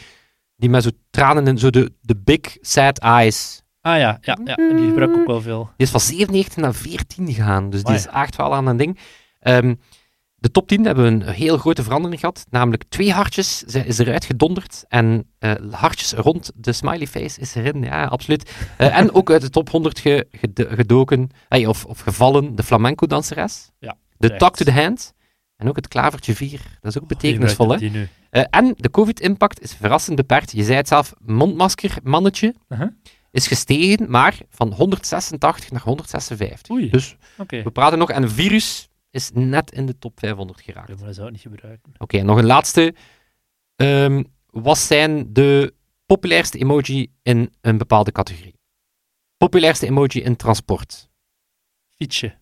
[0.55, 3.61] die met zo tranen en zo de, de big sad eyes.
[3.81, 4.55] Ah ja, ja, ja.
[4.55, 5.63] En die gebruik ik ook wel veel.
[5.77, 7.69] Die is van 97 naar 14 gegaan.
[7.69, 8.99] Dus die is echt wel aan een ding.
[9.39, 9.75] Ehm,
[10.39, 12.45] de top 10 hebben we een heel grote verandering gehad.
[12.49, 14.83] Namelijk twee hartjes ze- is eruit gedonderd.
[14.87, 17.83] En eh, hartjes rond de smiley face is erin.
[17.83, 18.51] Ja, absoluut.
[18.77, 22.63] Eh, en ook uit de top 100 ge- ged- gedoken, eh, of, of gevallen, de
[22.63, 23.69] flamenco-danseres.
[23.79, 24.39] Ja, De terecht.
[24.39, 25.13] talk to the hand.
[25.55, 26.61] En ook het klavertje 4.
[26.81, 28.03] Dat is ook betekenisvol, hè?
[28.49, 30.51] En de COVID-impact is verrassend beperkt.
[30.51, 32.87] Je zei het zelf, mondmasker, mannetje, Uh-huh.
[33.31, 36.69] is gestegen, maar van 186 naar 156.
[36.71, 37.15] Oei, Dus
[37.63, 40.87] we praten nog, en een virus is net in de top 500 geraakt.
[40.87, 41.91] Ja, Oké, maar dat zou ik niet gebruiken.
[42.25, 42.93] nog een laatste.
[43.75, 45.73] Ehm, wat zijn de
[46.05, 48.59] populairste emoji in een bepaalde categorie?
[49.37, 51.09] Populairste emoji in transport?
[51.97, 52.37] Fietsje.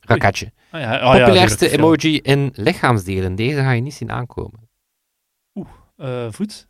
[0.00, 0.52] Raketje.
[0.70, 0.94] Ah, ja.
[0.94, 3.34] Oh, populairste ja, tuurlijk, emoji in lichaamsdelen?
[3.34, 4.68] Deze ga je niet zien aankomen.
[5.52, 5.66] veel.
[5.96, 6.68] Eh, voet.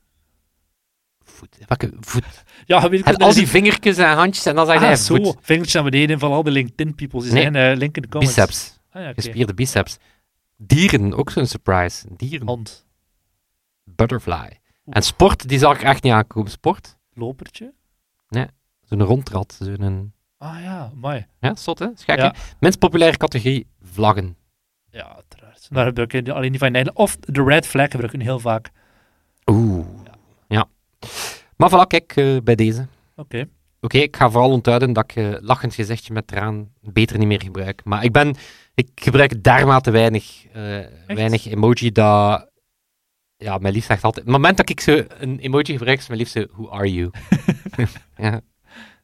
[1.24, 1.56] Voet.
[1.66, 2.24] Welke voet?
[2.66, 5.26] Ja, weet ik En al die vingertjes en handjes en dan zeg je Ah, voet.
[5.26, 5.34] zo.
[5.40, 7.22] Vingertjes naar beneden van al die LinkedIn-people.
[7.22, 7.42] Die Nee.
[7.52, 8.34] zijn link in de comments.
[8.36, 8.77] Biceps.
[8.98, 9.12] Ah, ja.
[9.12, 9.98] Gespierde biceps.
[10.56, 12.06] Dieren, ook zo'n surprise.
[12.16, 12.46] Dieren.
[12.46, 12.86] Hond.
[13.84, 14.60] Butterfly.
[14.84, 16.50] En sport, die zal ik echt niet aankomen.
[16.50, 16.96] Sport?
[17.12, 17.72] Lopertje.
[18.84, 19.58] Zo'n rondrat.
[19.62, 20.12] Zo'n...
[20.38, 21.26] Ah ja, mooi.
[21.40, 21.86] Ja, zot hè?
[22.04, 22.34] Ja.
[22.60, 24.36] Minst populaire categorie, vlaggen.
[24.90, 25.68] Ja, uiteraard.
[25.70, 26.98] Daar gebruik ik alleen die van Nederland.
[26.98, 28.70] Of de red flag gebruik ik heel vaak.
[29.46, 29.86] Oeh.
[30.48, 30.68] Ja.
[31.56, 32.86] Maar voilà, kijk, eh, bij deze.
[33.16, 33.48] Oké.
[33.80, 37.42] Oké, ik ga vooral onthouden dat ik eh, lachend gezichtje met traan beter niet meer
[37.42, 37.84] gebruik.
[37.84, 38.36] Maar ik ben,
[38.78, 42.50] ik gebruik dermate weinig, eh, weinig emoji dat...
[43.36, 44.24] Ja, mijn lief zegt altijd...
[44.24, 47.10] Het moment dat ik zo een emoji gebruik, is mijn lief zo, who are you?
[48.16, 48.40] ja.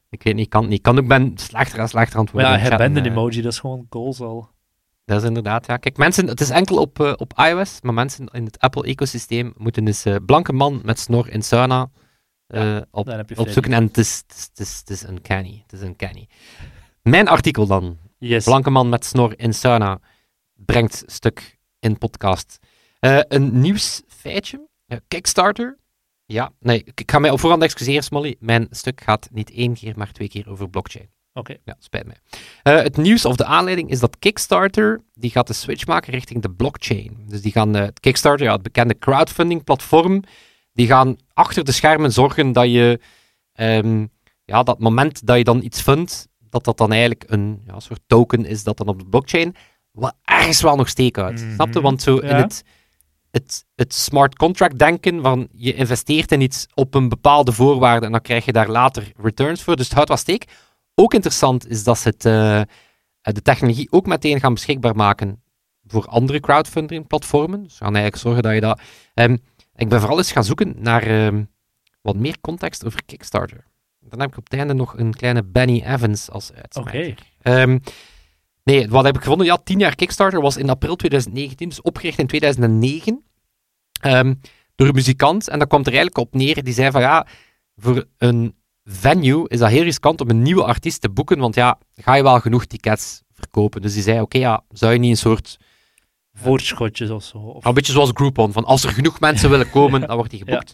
[0.09, 0.81] Ik weet niet, ik kan het niet.
[0.81, 2.51] Kan ook ben slechter en slechter Maar antwoorden.
[2.51, 4.49] ja, hij bent een emoji, dat is gewoon goals al.
[5.05, 5.77] Dat is inderdaad, ja.
[5.77, 9.85] Kijk, mensen, het is enkel op, eh, op iOS, maar mensen in het Apple-ecosysteem moeten
[9.85, 11.89] dus eh blanke man met snor in sauna
[12.91, 13.73] op, opzoeken.
[13.73, 15.63] En het is, het is, het is, het is uncanny.
[15.67, 16.27] Het is uncanny.
[17.01, 17.97] Mijn artikel dan.
[18.27, 18.43] Yes.
[18.43, 19.99] Blanke man met snor in sauna
[20.53, 22.57] brengt stuk in podcast.
[22.99, 24.67] Eh, een nieuws feitje.
[25.07, 25.77] Kickstarter.
[26.25, 28.35] Ja, nee, ik, ik ga mij op voorhand excuseren, Smolly.
[28.39, 31.09] Mijn stuk gaat niet één keer, maar twee keer over blockchain.
[31.33, 31.55] Oké.
[31.63, 32.17] Ja, spijt mij.
[32.63, 36.41] Eh, het nieuws of de aanleiding is dat Kickstarter, die gaat de switch maken richting
[36.41, 37.25] de blockchain.
[37.27, 40.23] Dus die gaan, eh, Kickstarter, ja, het bekende crowdfunding platform,
[40.73, 42.99] die gaan achter de schermen zorgen dat je,
[43.53, 44.05] ehm,
[44.45, 48.01] ja, dat moment dat je dan iets fundt, dat dat dan eigenlijk een ja, soort
[48.07, 49.55] token is dat dan op de blockchain,
[49.91, 51.41] wat ergens wel nog steek uit.
[51.41, 51.53] Mhm.
[51.53, 51.81] Snap je?
[51.81, 52.63] Want zo in het,
[53.31, 58.11] het, het smart contract denken van je investeert in iets op een bepaalde voorwaarde en
[58.11, 59.75] dan krijg je daar later returns voor.
[59.75, 60.45] Dus het houdt wel steek.
[60.93, 62.61] Ook interessant is dat ze het, eh,
[63.21, 65.41] de technologie ook meteen gaan beschikbaar maken
[65.87, 67.63] voor andere crowdfunding platformen.
[67.63, 68.79] Dus ze gaan eigenlijk zorgen dat je dat...
[69.13, 69.37] Ehm,
[69.75, 71.43] ik ben vooral eens gaan zoeken naar ehm,
[72.01, 73.65] wat meer context over Kickstarter.
[74.09, 77.11] Dan heb ik op het einde nog een kleine Benny Evans als uitsmijter.
[77.11, 77.15] Oké.
[77.41, 77.77] Ehm,
[78.63, 79.45] nee, wat heb ik gevonden?
[79.47, 83.23] Ja, 10 jaar Kickstarter was in april 2019, dus opgericht in 2009.
[84.01, 84.33] ehm,
[84.75, 85.47] door een muzikant.
[85.47, 86.63] En dat kwam er eigenlijk op neer.
[86.63, 87.27] Die zei van ja,
[87.75, 91.37] voor een venue is dat heel riskant om een nieuwe artiest te boeken.
[91.37, 93.81] Want ja, ga je wel genoeg tickets verkopen?
[93.81, 95.57] Dus die zei: oké, ja, zou je niet een soort.
[96.33, 97.37] Voorschotjes of zo.
[97.37, 97.65] Of...
[97.65, 98.51] Een beetje zoals Groupon.
[98.51, 100.73] Van als er genoeg mensen willen komen, dan wordt die geboekt.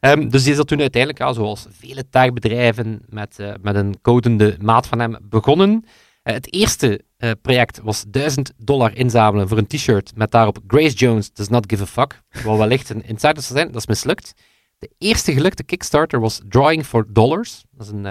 [0.00, 4.00] Ehm, dus die is dat toen uiteindelijk, ja, zoals vele tagbedrijven met, eh, met een
[4.02, 5.84] codende maat van hem, begonnen.
[6.22, 10.94] Eh, het eerste eh, project was 1000 dollar inzamelen voor een t-shirt met daarop Grace
[10.94, 12.22] Jones does not give a fuck.
[12.44, 14.32] Wat wellicht een insider zou zijn, dat is mislukt.
[14.78, 17.64] De eerste gelukte Kickstarter was Drawing for Dollars.
[17.70, 18.04] Dat is een,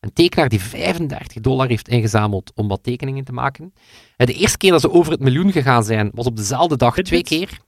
[0.00, 3.72] een tekenaar die 35 dollar heeft ingezameld om wat tekeningen te maken.
[4.16, 7.22] De eerste keer dat ze over het miljoen gegaan zijn, was op dezelfde dag twee
[7.22, 7.58] keer.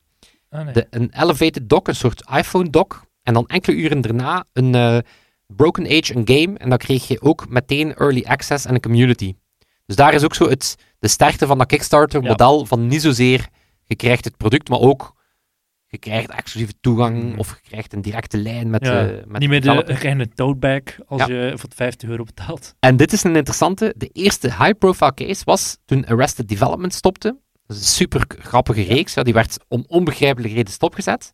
[0.51, 0.73] Ah, nee.
[0.73, 3.07] De, een elevated dock, een soort iPhone dock.
[3.29, 4.99] En dan enkele uren daarna een eh,
[5.47, 6.59] Broken Age, een game.
[6.59, 9.35] En dan kreeg je ook meteen early access en een community.
[9.87, 12.67] Dus daar is ook zo het, de sterkte van dat Kickstarter-model.
[12.67, 13.49] Van niet zozeer
[13.85, 15.15] je krijgt het product, maar ook
[15.87, 17.25] je krijgt exclusieve toegang.
[17.25, 17.39] Mhm.
[17.39, 21.27] Of je krijgt een directe lijn met, Ja, eh, met Niet meer de toadbag als
[21.27, 21.35] Ja.
[21.35, 22.75] je voor 50 euro betaalt.
[22.81, 23.95] En dit is een interessante.
[23.97, 27.39] De eerste high-profile case was toen Arrested Development stopte.
[27.67, 29.15] Dat is een super grappige reeks.
[29.15, 31.33] Ja, die werd om onbegrijpelijke reden stopgezet.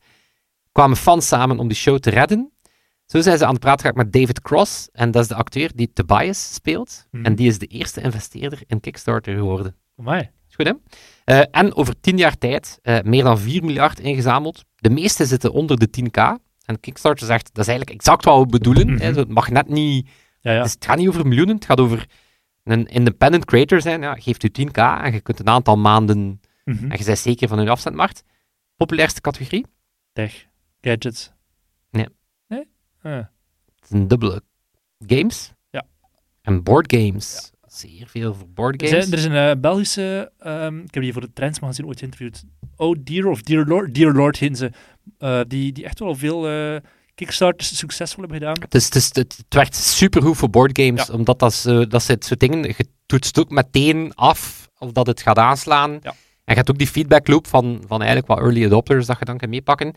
[0.75, 2.53] Kwamen fans samen om die show te redden.
[3.07, 4.89] Zo zijn ze aan het praten geraakt met David Cross.
[4.93, 7.07] En dat is de acteur die Tobias speelt.
[7.11, 7.25] Mhm.
[7.25, 9.77] En die is de eerste investeerder in Kickstarter geworden.
[9.97, 10.31] Amai.
[10.49, 10.73] Is goed, hè?
[11.25, 14.65] Eh, en over tien jaar tijd eh, meer dan 4 miljard ingezameld.
[14.77, 16.39] De meeste zitten onder de 10k.
[16.65, 18.87] En Kickstarter zegt, dat is eigenlijk exact wat we bedoelen.
[18.93, 18.99] Mhm.
[19.03, 19.13] hè.
[19.13, 20.09] Zo, Het mag net niet
[20.41, 20.63] Ja, ja.
[20.63, 22.07] dus het gaat niet over miljoenen, het gaat over
[22.65, 24.01] een independent creator zijn.
[24.03, 26.91] Ja, geeft u 10k en je kunt een aantal maanden, Mhm.
[26.91, 28.23] en je bent zeker van hun afzendmarkt.
[28.77, 29.67] Populairste categorie?
[30.13, 30.47] Tech.
[30.85, 31.31] Gadgets.
[31.91, 32.07] Nee.
[32.49, 32.69] Nee?
[33.03, 33.13] Ah.
[33.13, 34.43] Het is een dubbele.
[35.07, 35.53] Games.
[35.71, 35.85] Ja.
[36.43, 37.51] En board games.
[37.67, 41.13] Zeer veel voor board Er, zijn- er is een eh, Belgische, ehm, ik heb die
[41.13, 42.45] voor de Trends magazine ooit geïnterviewd.
[42.77, 44.71] Oh Dear of Dear Lord, Dear Lord heten ze.
[45.19, 46.77] Eh, die, die echt wel veel eh,
[47.15, 48.61] Kickstarters succesvol hebben gedaan.
[48.61, 51.15] Het, is, het, is- het, werkt supergoed voor board games, Ja.
[51.15, 55.91] omdat dat, dat soort dingen, je toetst ook meteen af of dat het gaat aanslaan.
[55.91, 56.11] Ja.
[56.11, 59.25] En je hebt ook die feedback loop van, van eigenlijk wat early adopters dat je
[59.25, 59.95] dan kan meepakken.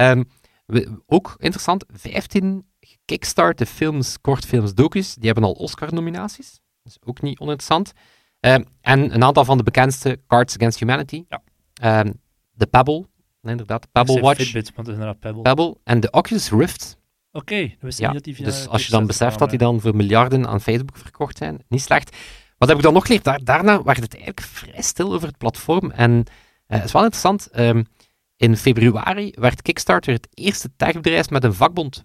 [0.00, 0.22] Ehm,
[0.66, 6.60] we- ook interessant, 15 gekickstarte films, kortfilms, docus, die hebben al Oscar-nominaties.
[6.82, 7.92] Dat is ook niet oninteressant.
[8.40, 11.24] Ehm, en een aantal van de bekendste, Cards Against Humanity.
[11.28, 11.42] Ja.
[11.74, 12.12] Ehm,
[12.50, 13.06] de Pebble,
[13.42, 15.42] inderdaad, Pebble Watch, Fitbit, want inderdaad Pebble.
[15.42, 16.98] Pebble en de Oculus Rift.
[17.32, 19.58] Oké, dat wist ik Ja, niet dat die Dus als je dan beseft dat die
[19.58, 22.16] dan voor miljarden aan Facebook verkocht zijn, niet slecht.
[22.58, 23.24] Wat heb ik dan nog geleerd?
[23.24, 25.90] Daar, daarna werd het eigenlijk vrij stil over het platform.
[25.90, 26.24] En
[26.66, 27.48] eh, het is wel interessant.
[28.40, 32.04] In februari werd Kickstarter het eerste techbedrijf met een vakbond.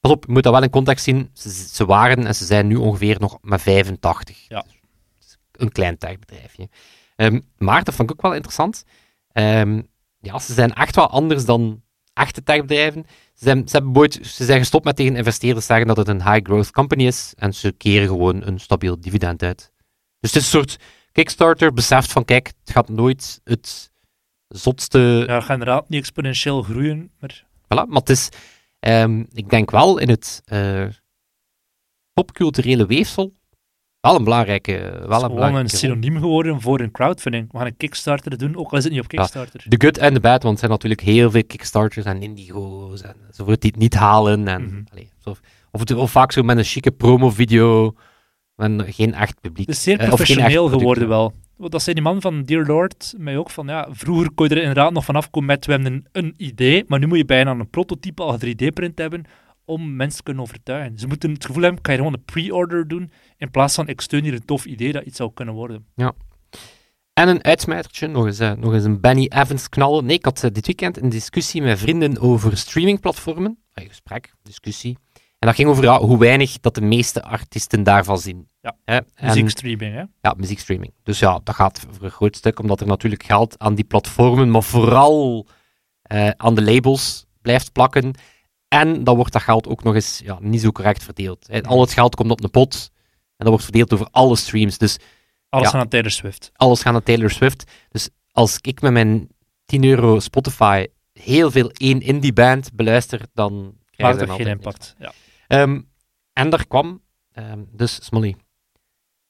[0.00, 1.30] Pas op, je moet dat wel in context zien.
[1.32, 4.44] Ze, ze waren en ze zijn nu ongeveer nog maar 85.
[4.48, 4.64] Ja.
[5.18, 6.68] Dus een klein techbedrijfje.
[7.16, 8.84] Ehm, maar dat vond ik ook wel interessant.
[9.32, 9.82] Ehm,
[10.20, 13.06] ja, ze zijn echt wel anders dan echte techbedrijven.
[13.34, 16.70] Ze zijn, ze, ooit- ze zijn gestopt met tegen investeerders zeggen dat het een high-growth
[16.70, 17.32] company is.
[17.36, 19.72] En ze keren gewoon een stabiel dividend uit.
[20.20, 20.78] Dus het is een soort
[21.12, 23.90] Kickstarter beseft van, kijk, het gaat nooit het
[24.48, 25.24] zotste...
[25.26, 28.28] Ja, gaat inderdaad niet exponentieel groeien, maar Voilà, maar het is,
[28.78, 30.86] ehm, ik denk wel in het eh,
[32.12, 33.34] popculturele weefsel
[34.00, 34.72] wel een belangrijke...
[34.72, 35.78] Wel het is een gewoon een belangrijke rol.
[35.78, 37.52] synoniem geworden voor een crowdfunding.
[37.52, 39.64] We gaan een Kickstarter doen, ook al is het niet op Kickstarter.
[39.68, 43.16] De good en de bad, want er zijn natuurlijk heel veel Kickstarters en Indigo's en
[43.28, 44.48] enzovoort die het niet halen.
[44.48, 44.82] En, Mhm.
[44.92, 45.36] allee, zo-
[45.70, 47.94] of, het, of vaak zo met een chique promo-video,
[48.54, 49.66] met geen echt publiek.
[49.66, 51.08] Het is zeer Eh, professioneel geworden ja.
[51.08, 51.34] wel.
[51.56, 54.54] Want Dat zei die man van Dear Lord mij ook van, ja, vroeger kon je
[54.54, 57.24] er inderdaad nog vanaf komen met, we hebben een, een idee, maar nu moet je
[57.24, 59.24] bijna een prototype al 3D-print hebben
[59.64, 60.98] om mensen te kunnen overtuigen.
[60.98, 64.00] Ze moeten het gevoel hebben, kan je gewoon een pre-order doen, in plaats van, ik
[64.00, 65.86] steun hier een tof idee dat iets zou kunnen worden.
[67.12, 70.04] En een uitsmijtertje, nog eens, eh, nog eens een Benny Evans knallen.
[70.04, 73.58] Nee, ik had eh, dit weekend een discussie met vrienden over streamingplatformen.
[73.74, 74.98] Een gesprek, discussie.
[75.46, 78.48] En dat ging over ja, hoe weinig dat de meeste artiesten daarvan zien.
[78.60, 78.96] Ja, Hè?
[78.96, 80.02] En- Muziekstreaming, hè?
[80.20, 80.92] ja, muziekstreaming.
[81.02, 84.50] Dus ja, dat gaat voor een groot stuk, omdat er natuurlijk geld aan die platformen,
[84.50, 85.46] maar vooral
[86.02, 88.14] eh, aan de labels blijft plakken.
[88.68, 91.46] En dan wordt dat geld ook nog eens ja, niet zo correct verdeeld.
[91.46, 91.62] Hè.
[91.62, 92.90] Al het geld komt op een pot
[93.26, 94.78] en dat wordt verdeeld over alle streams.
[94.78, 94.98] Dus
[95.48, 95.78] Alles Ja.
[95.78, 96.50] aan Taylor Swift.
[96.54, 97.70] alles gaat naar Taylor Swift.
[97.88, 99.28] Dus als ik met mijn
[99.64, 104.94] 10 euro Spotify heel veel één indie band beluister, dan er er geen impact.
[104.98, 105.12] Ja.
[105.46, 105.80] Ehm,
[106.32, 108.36] en daar kwam, ehm, dus Smolly,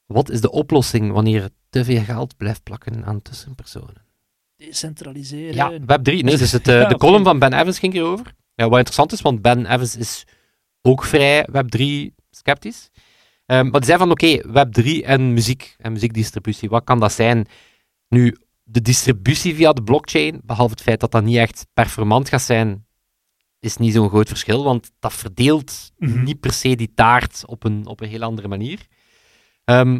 [0.05, 4.05] wat is de oplossing wanneer er te veel geld blijft plakken aan tussenpersonen?
[4.55, 5.55] Decentraliseren.
[5.55, 6.03] Ja, Web3.
[6.03, 8.33] Nee, dus het, eh, Ja, de column van Ben Evans ging hierover.
[8.55, 10.23] Ja, wat interessant is, want Ben Evans is
[10.81, 12.89] ook vrij Web3 sceptisch.
[13.45, 17.47] Ehm, maar die zei van, oké, Web3 en muziek en muziekdistributie, wat kan dat zijn?
[18.07, 22.41] Nu, de distributie via de blockchain, behalve het feit dat dat niet echt performant gaat
[22.41, 22.86] zijn,
[23.67, 26.23] is niet zo'n groot verschil, want dat verdeelt Mhm.
[26.23, 28.87] niet per se die taart op een, op een heel andere manier.
[29.63, 29.99] Ehm,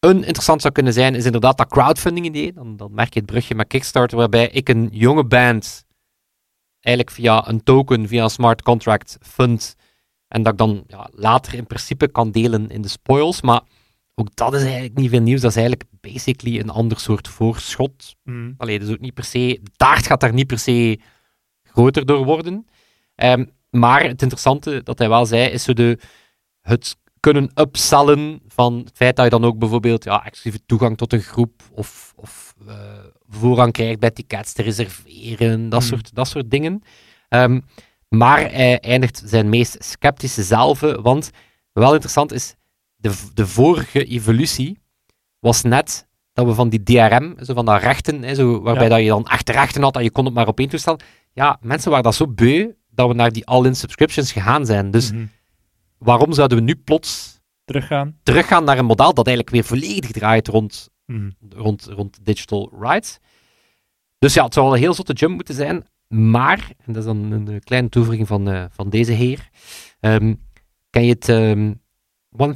[0.00, 2.52] een interessant zou kunnen zijn, is inderdaad dat crowdfunding idee.
[2.52, 5.84] Dan, dan merk je het brugje met Kickstarter, waarbij ik een jonge band
[6.80, 9.76] eigenlijk via een token, via een smart contract fund,
[10.28, 13.40] en dat ik dan ja, later in principe kan delen in de spoils.
[13.40, 13.60] Maar
[14.14, 15.40] ook dat is eigenlijk niet veel nieuws.
[15.40, 18.16] Dat is eigenlijk basically een ander soort voorschot.
[18.56, 21.00] Allee, dus ook niet per se, de taart gaat daar niet per se
[21.62, 22.66] groter door worden.
[23.20, 25.98] Ehm, maar het interessante dat hij wel zei, is zo de,
[26.60, 31.12] het kunnen upsellen van het feit dat je dan ook bijvoorbeeld ja, exclusieve toegang tot
[31.12, 32.74] een groep of, of eh,
[33.28, 35.88] voorrang krijgt bij tickets te reserveren, dat, Hmm.
[35.90, 36.82] soort, dat soort dingen.
[37.28, 37.60] Ehm,
[38.08, 41.30] maar hij eindigt zijn meest sceptische zelf, want
[41.72, 42.54] wel interessant is,
[42.96, 44.78] de, de vorige evolutie
[45.38, 48.88] was net dat we van die DRM, zo van dat rechten, hè, zo, waarbij Ja.
[48.88, 50.98] dat je dan echt rechten had en je kon het maar op één toestel.
[51.32, 54.90] Ja, mensen waren dat zo beu dat we naar die all-in subscriptions gegaan zijn.
[54.90, 55.24] Dus Mhm.
[55.98, 58.16] waarom zouden we nu plots Teruggaan.
[58.22, 61.30] teruggaan naar een model dat eigenlijk weer volledig draait rond, Mhm.
[61.48, 63.18] rond, rond digital rights?
[64.18, 65.84] Dus ja, het zou wel een heel zotte jump moeten zijn.
[66.08, 69.48] Maar, en dat is dan een, kleine toevoeging van, eh, van deze heer,
[70.00, 70.34] ehm,
[70.90, 71.72] ken je het ehm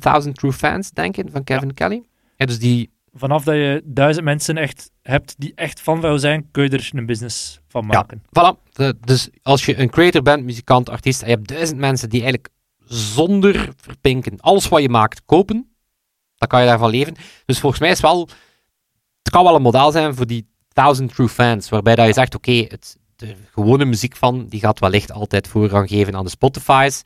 [0.00, 2.02] 1000 True Fans denken van Kevin Kelly?
[2.37, 6.48] Ja, dus die Vanaf dat je duizend mensen echt hebt die echt van jou zijn,
[6.50, 8.22] kun je er een business van maken.
[8.27, 8.72] Voilà.
[8.72, 12.22] De- dus als je een creator bent, muzikant, artiest, en je hebt duizend mensen die
[12.22, 12.53] eigenlijk
[12.87, 15.74] zonder verpinken alles wat je maakt kopen,
[16.37, 17.14] dan kan je daarvan leven.
[17.46, 18.29] Dus volgens mij is wel,
[19.22, 22.35] het kan wel een model zijn voor die 1000 true fans, waarbij dat je zegt,
[22.35, 27.03] oké, het de gewone muziek van, die gaat wellicht altijd voorrang geven aan de Spotify's.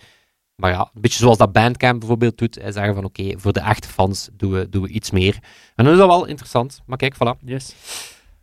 [0.61, 2.57] Maar ja, een beetje zoals dat Bandcamp bijvoorbeeld doet.
[2.57, 5.35] En zeggen van, oké, voor de echte fans doen we, doen we iets meer.
[5.75, 6.81] En dan is dat wel interessant.
[6.87, 7.75] Maar kijk, voilà Yes.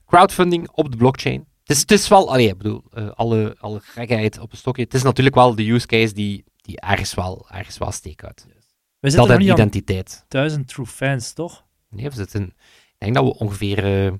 [0.06, 1.46] crowdfunding op de blockchain.
[1.62, 4.84] Het is, het is wel, allee, ik bedoel, eh, alle, alle gekheid op een stokje.
[4.84, 8.46] Het is natuurlijk wel de use case die, die ergens wel, ergens wel steek uit.
[8.48, 8.54] We
[9.00, 10.26] Dat zitten nog en identiteit.
[10.28, 11.64] duizend true fans, toch?
[11.90, 14.12] Nee, we zitten, ik denk dat we ongeveer eh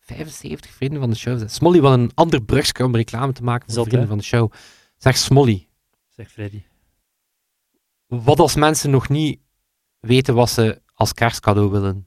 [0.00, 1.50] 75 vrienden van de show zijn.
[1.50, 4.52] Smolly wil een ander brugje om reclame te maken voor de vrienden van de show.
[4.96, 5.68] Zeg Smolly,
[6.08, 6.62] Zegt Freddy.
[8.10, 9.40] Wat als mensen nog niet
[10.00, 12.06] weten wat ze als kerstcadeau willen?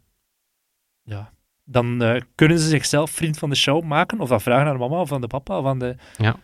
[1.02, 1.32] Ja.
[1.64, 4.80] Dan eh, kunnen ze zichzelf vriend van de show maken, of dat vragen aan de
[4.80, 6.36] mama, of aan de papa, of aan de Ja.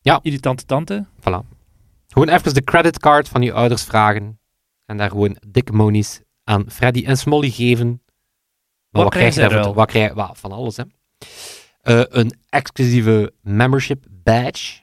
[0.00, 0.18] Ja.
[0.22, 1.06] irritante tante.
[1.20, 1.54] Voilà.
[2.06, 4.40] Gewoon even de creditcard van je ouders vragen
[4.84, 8.02] en daar gewoon dikke monies aan Freddy en Smolly geven.
[8.90, 9.74] Maar Wat krijg je daarvoor?
[9.74, 10.28] Wat krijg je?
[10.32, 10.84] Van alles, hè.
[11.80, 14.80] Eh, een exclusieve membership badge.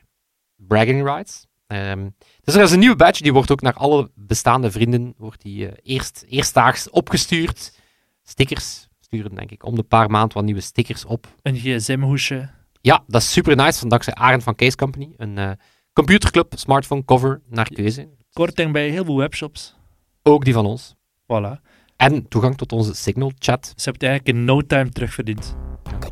[0.55, 1.47] Bragging rights.
[1.73, 2.09] Ehm,
[2.43, 5.67] dus er is een nieuwe badge, die wordt ook naar alle bestaande vrienden wordt die,
[5.67, 7.79] eh, eerst, eerstdaags opgestuurd.
[8.23, 11.27] Stickers sturen, denk ik, om de paar maanden wat nieuwe stickers op.
[11.41, 12.49] Een gsm-hoesje.
[12.81, 15.13] Ja, dat is super nice, van dankzij Arend van Case Company.
[15.17, 15.51] Een eh,
[15.93, 18.09] computerclub, smartphone cover, naar keuze.
[18.33, 19.75] Korting bij heel veel webshops.
[20.23, 20.95] Ook die van ons.
[21.21, 21.61] Voilà.
[21.95, 23.65] En toegang tot onze Signal chat.
[23.65, 25.55] Ze hebben het eigenlijk in no time terugverdiend.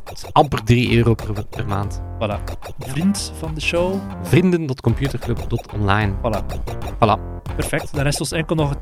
[0.04, 2.02] Dat is amper 3 euro per, per maand.
[2.20, 2.44] Voilà.
[2.80, 3.96] Vriend van de show.
[4.22, 6.14] Vrienden.computerclub.online.
[6.18, 6.46] Voilà.
[6.94, 7.42] Voilà.
[7.56, 7.94] Perfect.
[7.94, 8.82] Dan rest ons enkel nog het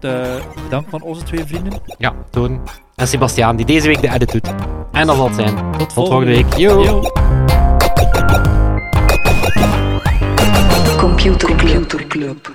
[0.64, 1.74] bedanken van onze twee vrienden.
[1.98, 2.62] Ja, Toon
[2.96, 4.48] en Sebastiaan, die deze week de edit doet.
[4.92, 5.72] En dat zal het zijn.
[5.78, 6.54] Tot, volgende volgende week.
[6.58, 6.84] Yo!
[6.84, 7.02] Yo.
[10.98, 12.50] Computer Club.